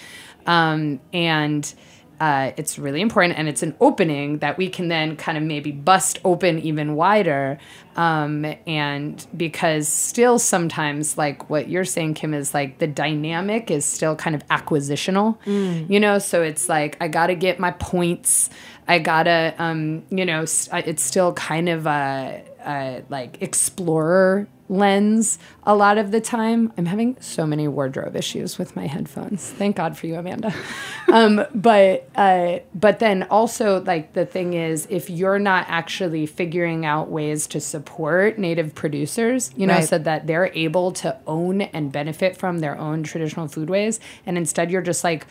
[0.45, 1.73] um, and
[2.19, 5.71] uh, it's really important and it's an opening that we can then kind of maybe
[5.71, 7.59] bust open even wider.
[7.95, 13.85] Um, and because still sometimes like what you're saying kim is like the dynamic is
[13.85, 15.89] still kind of acquisitional mm.
[15.89, 16.19] you know?
[16.19, 18.49] So it's like i gotta get my points.
[18.87, 25.75] I gotta um, you know it's still kind of a, a like explorer lens a
[25.75, 26.73] lot of the time.
[26.77, 29.49] I'm having so many wardrobe issues with my headphones.
[29.49, 30.53] Thank God for you, Amanda.
[31.11, 36.85] um, but uh, but then also like the thing is, if you're not actually figuring
[36.85, 39.87] out ways to support native producers, you know, right.
[39.87, 44.69] so that they're able to own and benefit from their own traditional foodways, and instead
[44.71, 45.27] you're just like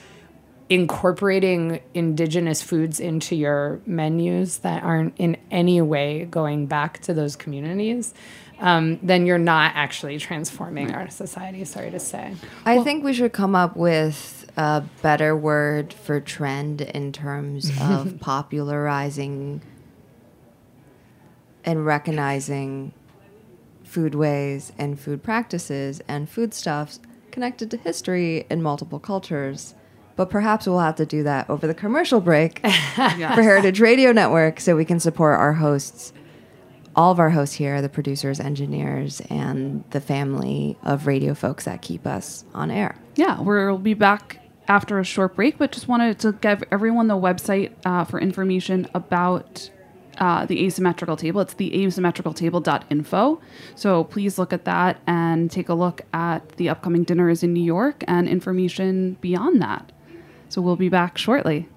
[0.69, 7.37] incorporating indigenous foods into your menus that aren't in any way going back to those
[7.37, 8.13] communities
[8.59, 11.65] um, then you're not actually transforming our society.
[11.65, 12.35] Sorry to say.
[12.65, 17.71] I well, think we should come up with a better word for trend in terms
[17.81, 19.61] of popularizing
[21.65, 22.93] and recognizing
[23.85, 29.75] foodways and food practices and foodstuffs connected to history in multiple cultures.
[30.17, 33.35] But perhaps we'll have to do that over the commercial break yes.
[33.35, 36.15] for Heritage Radio Network so we can support our hosts
[36.97, 41.83] all of our hosts here, the producers, engineers, and the family of radio folks that
[41.83, 42.97] keep us on air.
[43.15, 47.15] Yeah, we'll be back after a short break, but just wanted to give everyone the
[47.15, 49.71] website uh, for information about
[50.19, 51.43] uh, the asymmetrical table.
[51.43, 53.41] It's the asymmetricaltable.info.
[53.75, 57.63] So please look at that and take a look at the upcoming dinners in New
[57.63, 59.93] York and information beyond that.
[60.49, 61.69] So we'll be back shortly.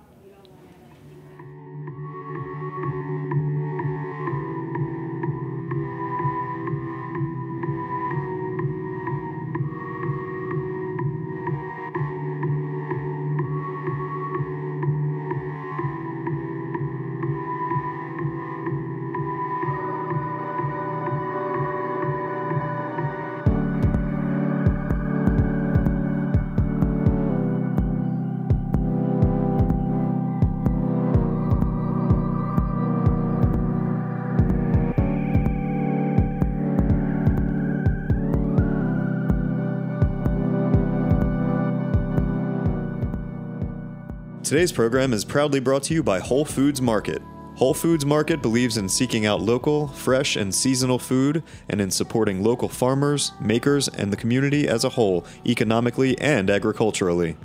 [44.50, 47.22] Today's program is proudly brought to you by Whole Foods Market.
[47.54, 52.44] Whole Foods Market believes in seeking out local, fresh, and seasonal food and in supporting
[52.44, 57.38] local farmers, makers, and the community as a whole, economically and agriculturally.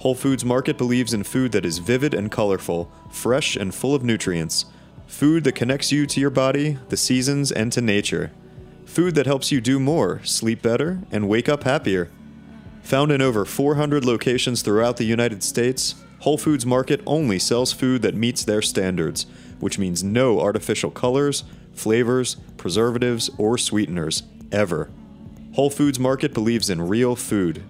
[0.00, 4.02] Whole Foods Market believes in food that is vivid and colorful, fresh and full of
[4.02, 4.64] nutrients.
[5.06, 8.32] Food that connects you to your body, the seasons, and to nature.
[8.84, 12.10] Food that helps you do more, sleep better, and wake up happier.
[12.82, 18.02] Found in over 400 locations throughout the United States, Whole Foods Market only sells food
[18.02, 19.26] that meets their standards,
[19.58, 21.42] which means no artificial colors,
[21.72, 24.88] flavors, preservatives, or sweeteners, ever.
[25.54, 27.64] Whole Foods Market believes in real food.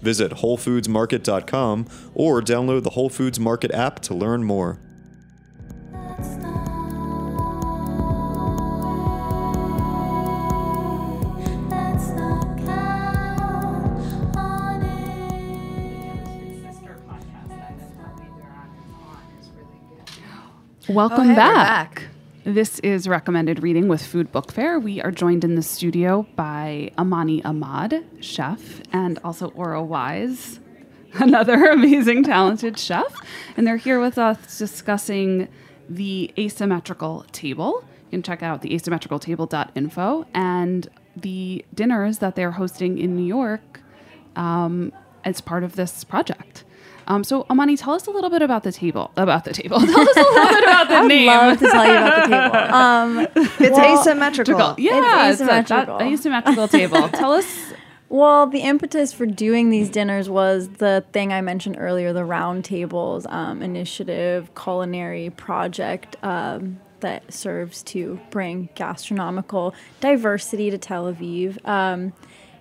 [0.00, 4.78] Visit WholeFoodsMarket.com or download the Whole Foods Market app to learn more.
[20.92, 21.94] Welcome hey, back.
[21.94, 22.02] back.
[22.44, 24.78] This is recommended reading with Food Book Fair.
[24.78, 30.60] We are joined in the studio by Amani Ahmad, chef, and also Ora Wise,
[31.14, 33.10] another amazing, talented chef.
[33.56, 35.48] And they're here with us discussing
[35.88, 37.84] the asymmetrical table.
[38.10, 43.80] You can check out the asymmetricaltable.info and the dinners that they're hosting in New York
[44.36, 44.92] um,
[45.24, 46.64] as part of this project.
[47.06, 49.10] Um, so, Amani, tell us a little bit about the table.
[49.16, 49.78] About the table.
[49.80, 51.26] Tell us a little bit about the I would name.
[51.26, 52.74] love to tell you about the table.
[52.74, 53.18] Um,
[53.60, 54.74] It's Well, asymmetrical.
[54.78, 55.96] Yeah, it's, asymmetrical.
[55.96, 57.08] A, that asymmetrical table.
[57.08, 57.72] Tell us.
[58.08, 62.62] Well, the impetus for doing these dinners was the thing I mentioned earlier, the Round
[62.64, 71.66] Tables um, initiative, culinary project um, that serves to bring gastronomical diversity to Tel Aviv.
[71.66, 72.12] Um,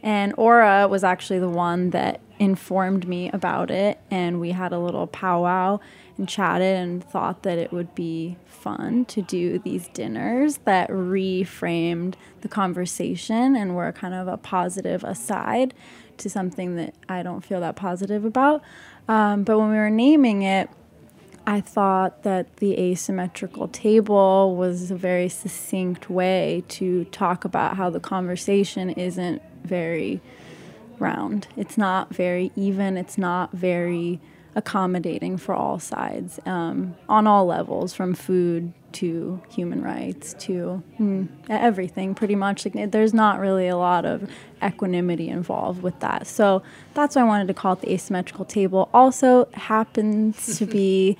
[0.02, 4.80] and Ora was actually the one that informed me about it, and we had a
[4.80, 5.80] little powwow
[6.18, 12.16] and chatted and thought that it would be fun to do these dinners that reframed
[12.42, 15.76] the conversation and were kind of a positive aside
[16.18, 18.64] to something that I don't feel that positive about.
[19.08, 20.68] Um, but when we were naming it,
[21.46, 27.92] I thought that the asymmetrical table was a very succinct way to talk about how
[27.92, 30.22] the conversation isn't very
[31.02, 31.48] round.
[31.58, 32.98] It's not very even.
[32.98, 34.22] It's not very
[34.56, 41.28] accommodating for all sides um, on all levels, from food to human rights to mm,
[41.50, 42.14] everything.
[42.14, 44.30] Pretty much, like there's not really a lot of
[44.64, 46.28] equanimity involved with that.
[46.28, 46.62] So
[46.94, 48.90] that's why I wanted to call it the asymmetrical table.
[48.94, 51.18] Also happens to be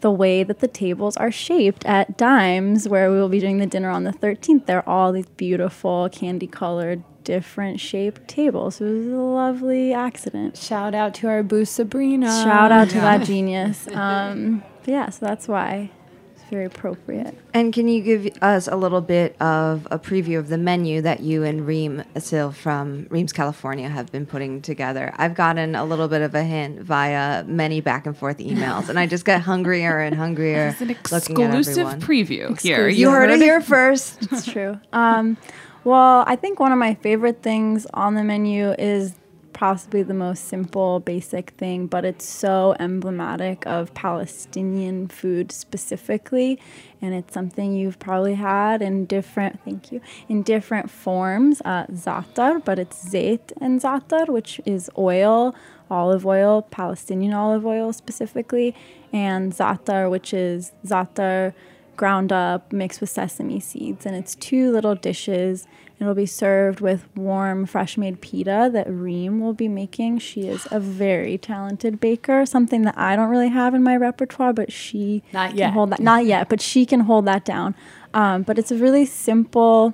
[0.00, 3.66] the way that the tables are shaped at Dimes, where we will be doing the
[3.66, 4.66] dinner on the 13th.
[4.66, 8.80] They're all these beautiful candy colored, different shaped tables.
[8.80, 10.56] It was a lovely accident.
[10.56, 12.26] Shout out to our boo Sabrina.
[12.26, 13.88] Shout out to that genius.
[14.00, 15.90] Um, but yeah, so that's why
[16.34, 17.36] it's very appropriate.
[17.52, 21.20] And can you give us a little bit of a preview of the menu that
[21.20, 25.12] you and Reem Assil from Reem's California have been putting together?
[25.18, 28.98] I've gotten a little bit of a hint via many back and forth emails, and
[28.98, 30.68] I just get hungrier and hungrier.
[30.80, 32.86] It's an looking at exclusive preview here.
[32.86, 32.98] Exclusive.
[32.98, 34.22] You heard it here first.
[34.32, 34.80] It's true.
[34.92, 35.36] Um,
[35.84, 39.14] well, I think one of my favorite things on the menu is
[39.52, 46.58] possibly the most simple, basic thing, but it's so emblematic of Palestinian food specifically.
[47.02, 51.60] And it's something you've probably had in different, thank you, in different forms.
[51.64, 55.54] Uh, zatar, but it's zait and zatar, which is oil,
[55.90, 58.74] olive oil, Palestinian olive oil specifically,
[59.12, 61.52] and zatar, which is zatar
[62.00, 65.66] ground up mixed with sesame seeds and it's two little dishes
[66.00, 70.66] it'll be served with warm fresh made pita that reem will be making she is
[70.70, 75.22] a very talented baker something that i don't really have in my repertoire but she
[75.34, 75.72] Not can yet.
[75.74, 77.74] hold that not yet but she can hold that down
[78.14, 79.92] um, but it's a really simple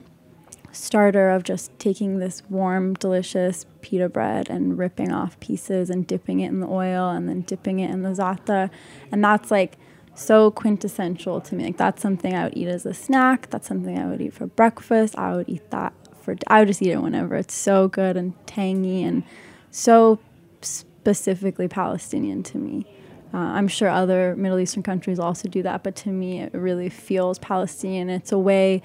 [0.70, 6.40] starter of just taking this warm, delicious pita bread and ripping off pieces and dipping
[6.40, 8.70] it in the oil and then dipping it in the za'atar.
[9.11, 9.78] And that's like
[10.16, 11.64] so quintessential to me.
[11.64, 13.50] Like that's something I would eat as a snack.
[13.50, 15.16] That's something I would eat for breakfast.
[15.18, 17.36] I would eat that for I would just eat it whenever.
[17.36, 19.22] It's so good and tangy and
[19.70, 20.18] so
[20.60, 22.86] specifically Palestinian to me.
[23.32, 26.88] Uh, I'm sure other Middle Eastern countries also do that, but to me, it really
[26.88, 28.08] feels Palestinian.
[28.08, 28.82] It's a way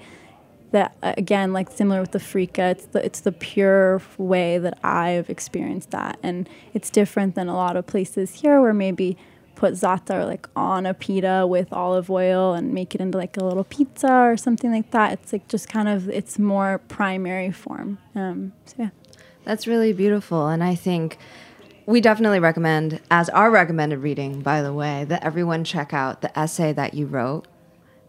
[0.72, 4.78] that, uh, again, like similar with the frika, it's the it's the pure way that
[4.82, 9.16] I've experienced that, and it's different than a lot of places here where maybe
[9.62, 13.44] put za'atar like on a pita with olive oil and make it into like a
[13.44, 15.12] little pizza or something like that.
[15.12, 17.98] It's like just kind of its more primary form.
[18.16, 18.88] Um, so yeah.
[19.44, 20.48] That's really beautiful.
[20.48, 21.16] And I think
[21.86, 26.36] we definitely recommend, as our recommended reading, by the way, that everyone check out the
[26.36, 27.46] essay that you wrote,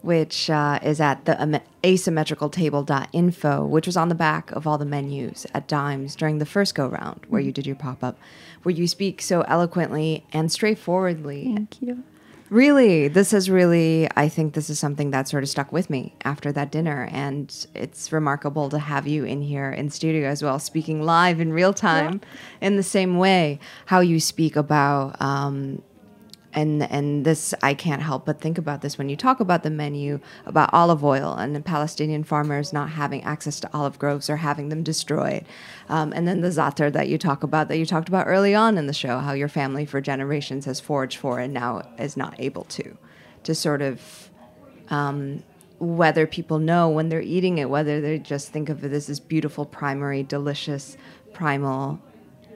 [0.04, 5.48] which uh, is at the asymmetricaltable.info, which was on the back of all the menus
[5.54, 8.20] at Dimes during the first go round where you did your pop up,
[8.64, 12.04] where you speak so eloquently and straightforwardly Thank you.
[12.50, 16.14] Really, this has really, I think this is something that sort of stuck with me
[16.24, 17.10] after that dinner.
[17.12, 21.52] And it's remarkable to have you in here in studio as well, speaking live in
[21.52, 22.22] real time
[22.62, 25.82] in the same way how you speak about um,
[26.54, 29.70] and and this I can't help but think about this when you talk about the
[29.70, 34.38] menu about olive oil and the Palestinian farmers not having access to olive groves or
[34.38, 35.46] having them destroyed,
[35.90, 38.78] um, and then the za'atar that you talk about that you talked about early on
[38.78, 42.36] in the show, how your family for generations has foraged for and now is not
[42.40, 42.98] able to,
[43.44, 44.30] to sort of.
[44.90, 45.44] Um,
[45.80, 49.20] whether people know when they're eating it, whether they just think of it as this
[49.20, 50.96] beautiful, primary, delicious,
[51.34, 52.00] primal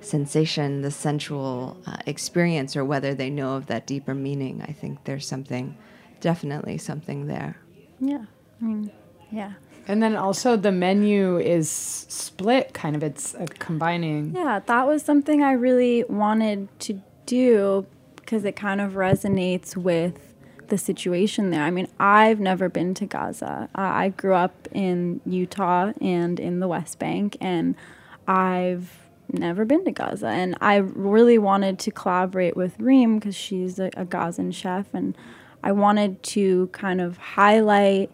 [0.02, 4.62] sensation, the sensual uh, experience, or whether they know of that deeper meaning.
[4.68, 5.78] I think there's something,
[6.22, 7.58] definitely something there.
[8.00, 8.26] Yeah.
[8.62, 8.92] I mean,
[9.32, 9.54] yeah.
[9.88, 13.04] And then also the menu is split, kind of.
[13.04, 14.36] It's a combining.
[14.36, 17.86] Yeah, that was something I really wanted to do
[18.16, 20.34] because it kind of resonates with
[20.68, 21.64] the situation there.
[21.64, 23.70] I mean, I've never been to Gaza.
[23.74, 27.76] Uh, I grew up in Utah and in the West Bank, and
[28.28, 30.28] I've never been to Gaza.
[30.28, 35.16] And I really wanted to collaborate with Reem because she's a, a Gazan chef, and
[35.64, 38.12] I wanted to kind of highlight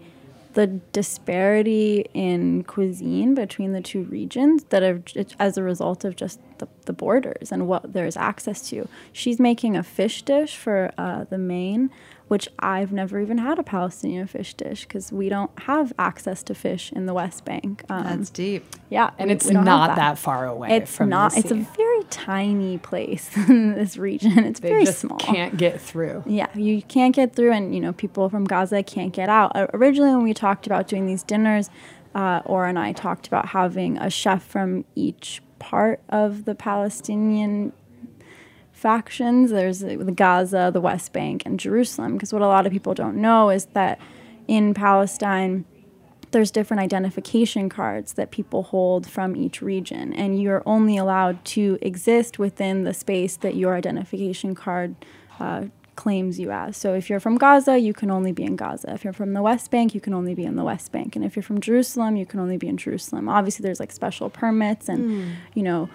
[0.53, 5.01] the disparity in cuisine between the two regions that are
[5.39, 8.87] as a result of just the, the borders and what there's access to.
[9.11, 11.89] She's making a fish dish for uh, the main
[12.33, 16.55] which I've never even had a Palestinian fish dish because we don't have access to
[16.55, 17.83] fish in the West Bank.
[17.89, 18.65] Um, That's deep.
[18.89, 19.95] Yeah, and we, it's we not that.
[19.97, 20.17] that.
[20.17, 20.75] far away.
[20.77, 21.37] It's not.
[21.37, 24.39] It's a very tiny place in this region.
[24.39, 25.19] It's they very just small.
[25.19, 26.23] Can't get through.
[26.25, 29.55] Yeah, you can't get through, and you know people from Gaza can't get out.
[29.55, 31.69] Uh, originally, when we talked about doing these dinners,
[32.15, 37.73] uh, Or and I talked about having a chef from each part of the Palestinian
[38.83, 39.49] factions.
[39.49, 42.13] There's the Gaza, the West Bank, and Jerusalem.
[42.13, 43.95] Because what a lot of people don't know is that
[44.47, 45.65] in Palestine,
[46.31, 51.77] there's different identification cards that people hold from each region, and you're only allowed to
[51.81, 54.95] exist within the space that your identification card
[55.39, 55.63] uh,
[55.95, 56.75] claims you as.
[56.75, 58.91] So if you're from Gaza, you can only be in Gaza.
[58.93, 61.15] If you're from the West Bank, you can only be in the West Bank.
[61.15, 63.29] And if you're from Jerusalem, you can only be in Jerusalem.
[63.29, 65.31] Obviously, there's like special permits and, mm.
[65.53, 65.87] you know,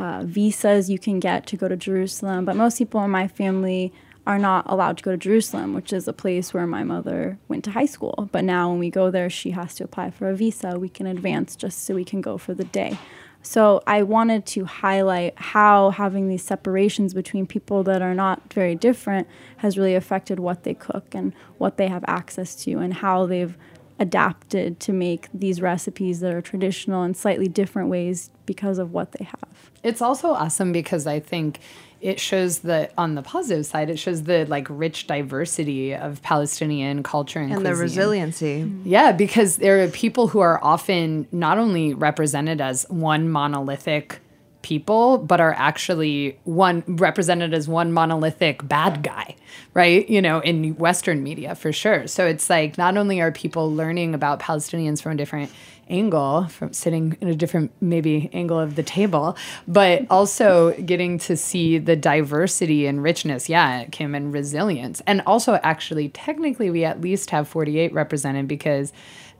[0.00, 3.92] uh, visas you can get to go to Jerusalem, but most people in my family
[4.26, 7.64] are not allowed to go to Jerusalem, which is a place where my mother went
[7.64, 8.28] to high school.
[8.32, 10.78] But now when we go there, she has to apply for a visa.
[10.78, 12.98] We can advance just so we can go for the day.
[13.42, 18.74] So I wanted to highlight how having these separations between people that are not very
[18.74, 19.28] different
[19.58, 23.56] has really affected what they cook and what they have access to and how they've
[24.00, 29.12] adapted to make these recipes that are traditional in slightly different ways because of what
[29.12, 29.70] they have.
[29.84, 31.60] It's also awesome because I think
[32.00, 37.02] it shows that on the positive side, it shows the like rich diversity of Palestinian
[37.02, 38.62] culture and, and the resiliency.
[38.62, 38.88] Mm-hmm.
[38.88, 44.20] Yeah, because there are people who are often not only represented as one monolithic
[44.62, 49.34] people, but are actually one represented as one monolithic bad guy,
[49.74, 50.08] right?
[50.08, 52.06] You know, in Western media for sure.
[52.06, 55.50] So it's like not only are people learning about Palestinians from a different
[55.88, 59.36] angle, from sitting in a different maybe angle of the table,
[59.66, 65.02] but also getting to see the diversity and richness, yeah, Kim, and resilience.
[65.06, 68.92] And also, actually, technically, we at least have 48 represented because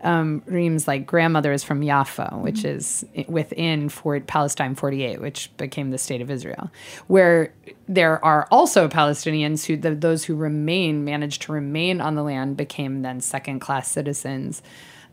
[0.02, 2.76] um, Reem's like grandmother is from Jaffa, which mm-hmm.
[2.76, 6.70] is within Fort Palestine 48, which became the state of Israel,
[7.06, 7.52] where
[7.88, 12.56] there are also Palestinians who the, those who remain managed to remain on the land
[12.56, 14.62] became then second class citizens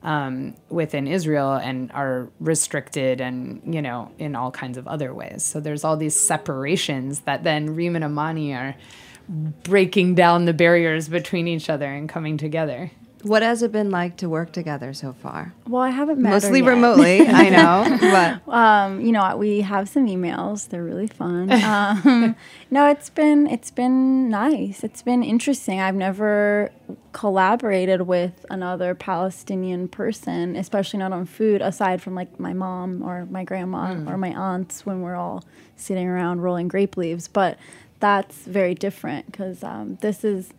[0.04, 5.44] um, within Israel and are restricted and you know in all kinds of other ways.
[5.44, 8.76] So there's all these separations that then Reem and Amani are
[9.28, 12.92] breaking down the barriers between each other and coming together.
[13.24, 15.54] What has it been like to work together so far?
[15.68, 17.22] Well, I haven't met mostly remotely.
[17.22, 20.70] I know, but um, you know, we have some emails.
[20.70, 21.52] They're really fun.
[21.68, 22.36] Um,
[22.72, 24.84] no, it's been it's been nice.
[24.84, 25.80] It's been interesting.
[25.80, 26.72] I've never
[27.12, 33.26] collaborated with another Palestinian person, especially not on food, aside from like my mom or
[33.26, 34.10] my grandma mm.
[34.10, 35.44] or my aunts when we're all
[35.76, 37.28] sitting around rolling grape leaves.
[37.28, 37.58] But
[38.00, 40.54] that's very different because um, this is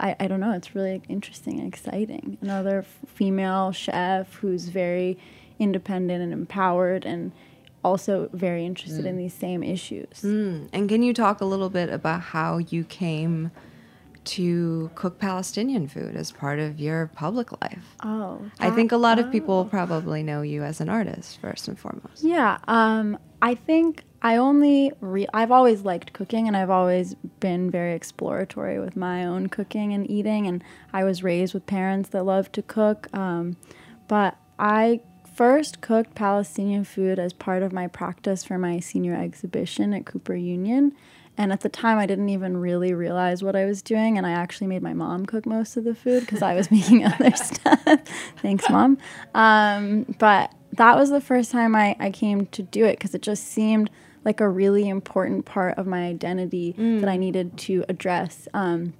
[0.00, 2.38] I, I don't know, it's really interesting and exciting.
[2.40, 5.18] Another f- female chef who's very
[5.58, 7.32] independent and empowered and
[7.84, 9.08] also very interested mm.
[9.08, 10.22] in these same issues.
[10.22, 10.68] Mm.
[10.72, 13.50] And can you talk a little bit about how you came
[14.24, 17.96] to cook Palestinian food as part of your public life?
[18.02, 19.22] Oh, I think a lot oh.
[19.22, 22.22] of people probably know you as an artist first and foremost.
[22.22, 27.70] Yeah, um, I think I only re- I've always liked cooking and I've always been
[27.70, 30.62] very exploratory with my own cooking and eating and
[30.92, 33.56] I was raised with parents that love to cook um,
[34.08, 35.00] but I
[35.34, 40.34] first cooked Palestinian food as part of my practice for my senior exhibition at Cooper
[40.36, 40.92] Union
[41.38, 44.18] And at the time, I didn't even really realize what I was doing.
[44.18, 47.04] And I actually made my mom cook most of the food because I was making
[47.06, 47.82] other stuff.
[48.42, 48.98] Thanks, mom.
[49.34, 53.22] Um, but that was the first time I, I came to do it because it
[53.22, 53.90] just seemed
[54.24, 57.20] like a really important part of my identity that I mm.
[57.20, 58.48] needed to address.
[58.54, 58.94] Um,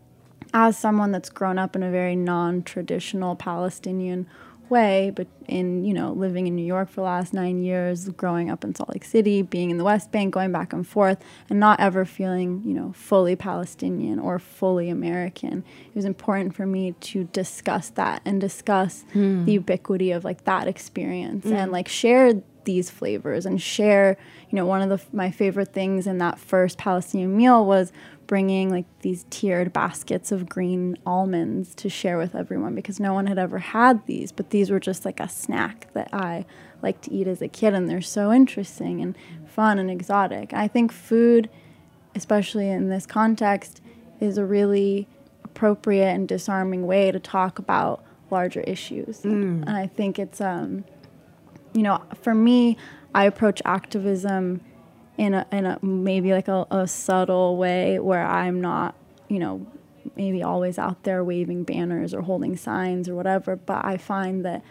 [0.54, 4.26] as someone that's grown up in a very non-traditional Palestinian
[4.72, 8.50] way, but in you know living in New York for the last nine years, growing
[8.50, 11.60] up in Salt Lake City, being in the West Bank, going back and forth, and
[11.60, 16.92] not ever feeling you know fully Palestinian or fully American, it was important for me
[17.00, 19.44] to discuss that and discuss hmm.
[19.44, 21.72] the ubiquity of like that experience and mm.
[21.72, 24.16] like share these flavors and share
[24.50, 27.92] you know one of the my favorite things in that first palestinian meal was
[28.26, 33.26] bringing like these tiered baskets of green almonds to share with everyone because no one
[33.26, 36.44] had ever had these but these were just like a snack that i
[36.82, 40.52] like to eat as a kid and they're so interesting and fun and exotic.
[40.52, 41.48] I think food
[42.14, 43.80] especially in this context
[44.20, 45.08] is a really
[45.44, 49.24] appropriate and disarming way to talk about larger issues.
[49.64, 50.84] And i think it's um
[51.72, 52.76] you know, for me,
[53.14, 54.60] I approach activism
[55.18, 58.94] in a, in a maybe like a, a subtle way where I'm not,
[59.28, 59.66] you know,
[60.16, 63.56] maybe always out there waving banners or holding signs or whatever.
[63.56, 64.64] But I find that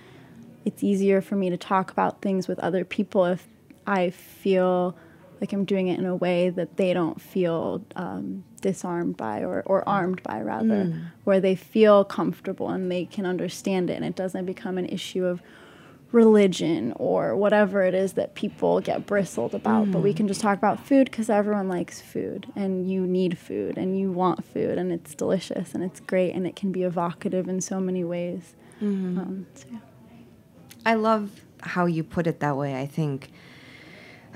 [0.66, 3.48] it's easier for me to talk about things with other people if
[3.88, 4.96] I feel
[5.40, 9.64] like I'm doing it in a way that they don't feel um, disarmed by or,
[9.66, 10.94] or armed by, rather,
[11.24, 15.26] where they feel comfortable and they can understand it and it doesn't become an issue
[15.26, 15.42] of
[16.12, 19.92] religion or whatever it is that people get bristled about.
[19.92, 23.78] But we can just talk about food because everyone likes food and you need food
[23.78, 27.48] and you want food and it's delicious and it's great and it can be evocative
[27.48, 28.56] in so many ways.
[28.82, 29.80] Um, so yeah.
[30.86, 32.80] I love how you put it that way.
[32.80, 33.32] I think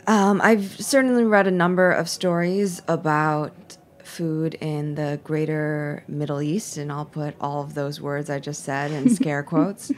[0.07, 6.77] um, I've certainly read a number of stories about food in the greater Middle East,
[6.77, 9.91] and I'll put all of those words I just said in scare quotes,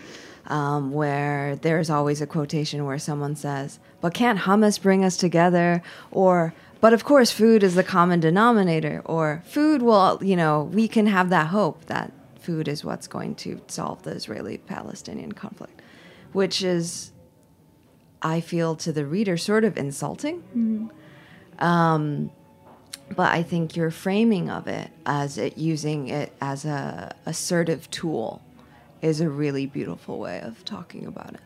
[0.47, 5.83] um, where there's always a quotation where someone says, But can't hummus bring us together?
[6.09, 9.01] Or, but of course, food is the common denominator.
[9.05, 13.35] Or, food will, you know, we can have that hope that food is what's going
[13.35, 15.81] to solve the Israeli Palestinian conflict,
[16.31, 17.11] which is,
[18.21, 20.43] I feel to the reader, sort of insulting.
[21.59, 22.31] Um,
[23.15, 28.41] but I think your framing of it as it using it as a assertive tool
[29.01, 31.39] is a really beautiful way of talking about it.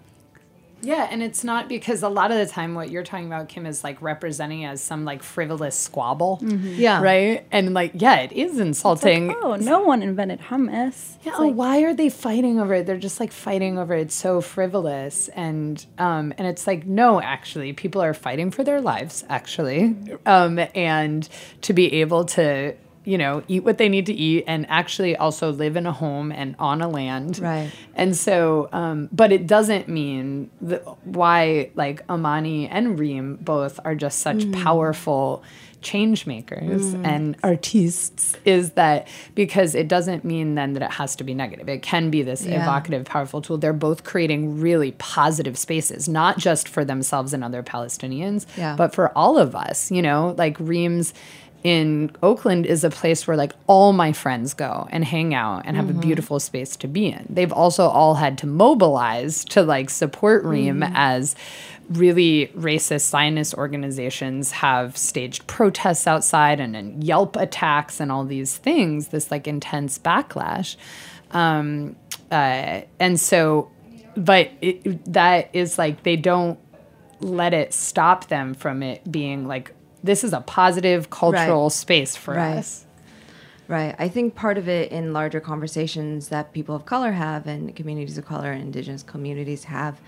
[0.83, 3.67] Yeah, and it's not because a lot of the time what you're talking about, Kim,
[3.67, 6.39] is like representing as some like frivolous squabble.
[6.41, 7.01] Yeah.
[7.01, 7.45] Right?
[7.51, 9.35] And like, yeah, it is It's like, insulting.
[9.43, 11.17] oh, no one invented hummus.
[11.23, 12.87] Yeah, oh, like, why are they fighting over it?
[12.87, 14.01] They're just like fighting over it.
[14.01, 18.81] It's so frivolous, and um, and it's like no, actually, people are fighting for their
[18.81, 19.95] lives, actually,
[20.25, 21.29] um, and
[21.61, 22.73] to be able to
[23.03, 26.31] you know eat what they need to eat and actually also live in a home
[26.31, 27.71] and on a land, Right.
[27.95, 33.95] And so, um, but it doesn't mean that why like Amani and Reem both are
[33.95, 35.43] just such powerful
[35.81, 41.23] change makers and artists is that because it doesn't mean then that it has to
[41.23, 41.67] be negative.
[41.67, 42.61] It can be this Yeah.
[42.61, 43.57] evocative, powerful tool.
[43.57, 48.75] They're both creating really positive spaces, not just for themselves and other Palestinians, Yeah.
[48.75, 49.89] but for all of us.
[49.89, 51.15] You know, like Reem's
[51.63, 55.75] in Oakland is a place where like all my friends go and hang out and
[55.77, 57.25] have a beautiful space to be in.
[57.29, 61.35] They've also all had to mobilize to like support Reem as
[61.89, 68.57] really racist Zionist organizations have staged protests outside and, and Yelp attacks and all these
[68.57, 70.77] things, this like intense backlash.
[71.31, 71.95] Um,
[72.31, 73.69] uh, and so,
[74.15, 76.57] but it, that is like they don't
[77.19, 79.73] let it stop them from it being like
[80.03, 81.71] this is a positive cultural Right.
[81.71, 82.57] space for Right.
[82.57, 82.85] us.
[83.67, 83.95] Right.
[83.99, 88.17] I think part of it in larger conversations that people of color have and communities
[88.17, 90.01] of color and indigenous communities have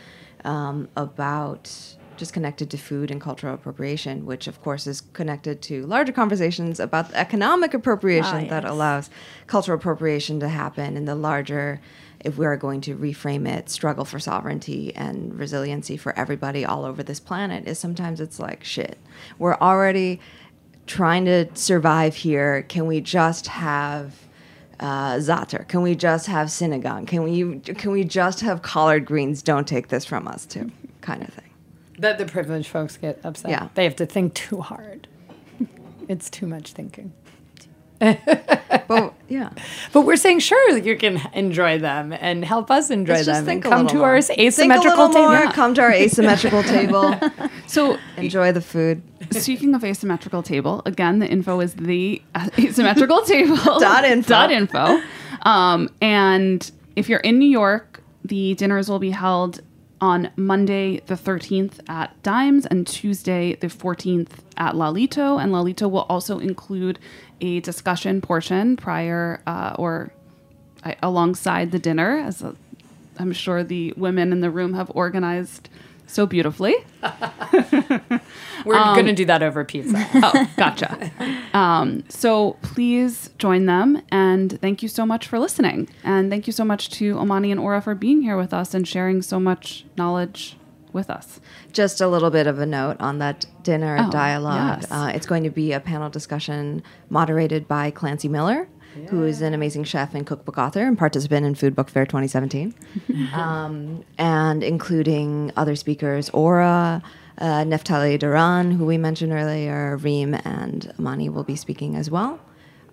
[0.43, 1.71] um, about
[2.17, 6.79] just connected to food and cultural appropriation, which of course is connected to larger conversations
[6.79, 9.09] about the economic appropriation Ah, that allows
[9.47, 11.79] cultural appropriation to happen in the larger
[12.23, 16.85] if we are going to reframe it, struggle for sovereignty and resiliency for everybody all
[16.85, 18.97] over this planet is sometimes it's like shit.
[19.39, 20.19] We're already
[20.87, 22.63] trying to survive here.
[22.63, 24.15] Can we just have
[24.79, 25.67] uh, Za'atar?
[25.67, 27.07] Can we just have Synagogue?
[27.07, 29.41] Can we can we just have collard greens?
[29.41, 30.71] Don't take this from us too,
[31.01, 31.49] kind of thing.
[31.99, 33.51] That the privileged folks get upset.
[33.51, 33.69] Yeah.
[33.75, 35.07] They have to think too hard.
[36.07, 37.13] it's too much thinking.
[38.87, 39.49] But yeah,
[39.93, 43.45] But we're saying sure you can enjoy them and help us enjoy Let's just them
[43.45, 44.05] think and a come to more.
[44.09, 45.27] our Think a asymmetrical table.
[45.29, 47.15] more, Come to our asymmetrical table.
[47.65, 49.01] So Enjoy the food.
[49.31, 52.21] speaking of asymmetrical table, again, the info is the
[52.59, 54.29] asymmetrical table Dot info.
[54.29, 55.01] Dot info.
[55.43, 59.61] Um, and if you're in New York, the dinners will be held
[60.03, 65.41] on Monday the 13th at Dimes and Tuesday the 14th at Lalito.
[65.41, 66.99] And Lalito will also include
[67.39, 70.11] a discussion portion prior uh, or
[70.83, 72.53] uh, alongside the dinner, as uh,
[73.17, 75.69] I'm sure the women in the room have organized
[76.13, 76.75] so beautifully.
[78.65, 79.95] We're going to do that over pizza.
[80.15, 81.11] oh, gotcha.
[81.53, 84.01] Um, so please join them.
[84.09, 85.89] And thank you so much for listening.
[86.03, 88.87] And thank you so much to Amani and Ora for being here with us and
[88.87, 90.57] sharing so much knowledge
[90.93, 91.41] with us.
[91.71, 94.81] Just a little bit of a note on that dinner Oh, dialogue.
[94.81, 94.91] yes.
[94.91, 98.67] Uh, it's going to be a panel discussion moderated by Klancy Miller,
[99.09, 102.73] who is an amazing chef and cookbook author and participant in Food Book Fair 2017,
[103.33, 107.01] um, and including other speakers Ora,
[107.39, 112.39] uh, Neftali Duran, who we mentioned earlier, Reem, and Amani will be speaking as well.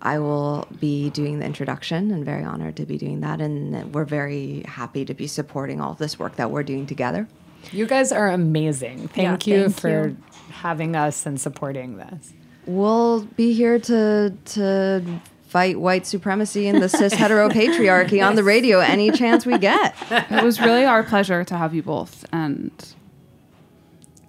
[0.03, 3.43] I will be doing the introduction and very honored to be doing that.
[3.43, 7.29] And we're very happy to be supporting all of this work that we're doing together.
[7.71, 9.09] You guys are amazing.
[9.09, 10.17] Thank Yeah, you thank for you.
[10.53, 12.33] having us and supporting this.
[12.65, 15.21] We'll be here to to
[15.51, 19.97] fight white supremacy and the cis hetero patriarchy on the radio any chance we get.
[20.11, 22.25] It was really our pleasure to have you both.
[22.33, 22.71] And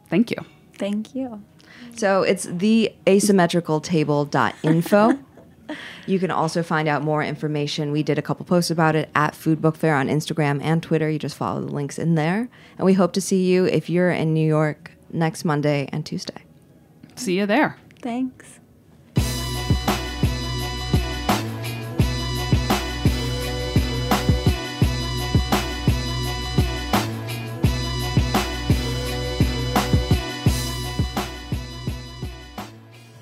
[0.10, 0.38] thank you.
[0.80, 1.44] Thank you.
[1.96, 5.20] So it's the asymmetricaltable.info.
[6.08, 7.92] You can also find out more information.
[7.92, 11.08] We did a couple posts about it at Food Book Fair on Instagram and Twitter.
[11.08, 12.50] You just follow the links in there.
[12.78, 16.42] And we hope to see you if you're in New York next Monday and Tuesday.
[17.16, 17.78] See you there.
[18.02, 18.61] Thanks.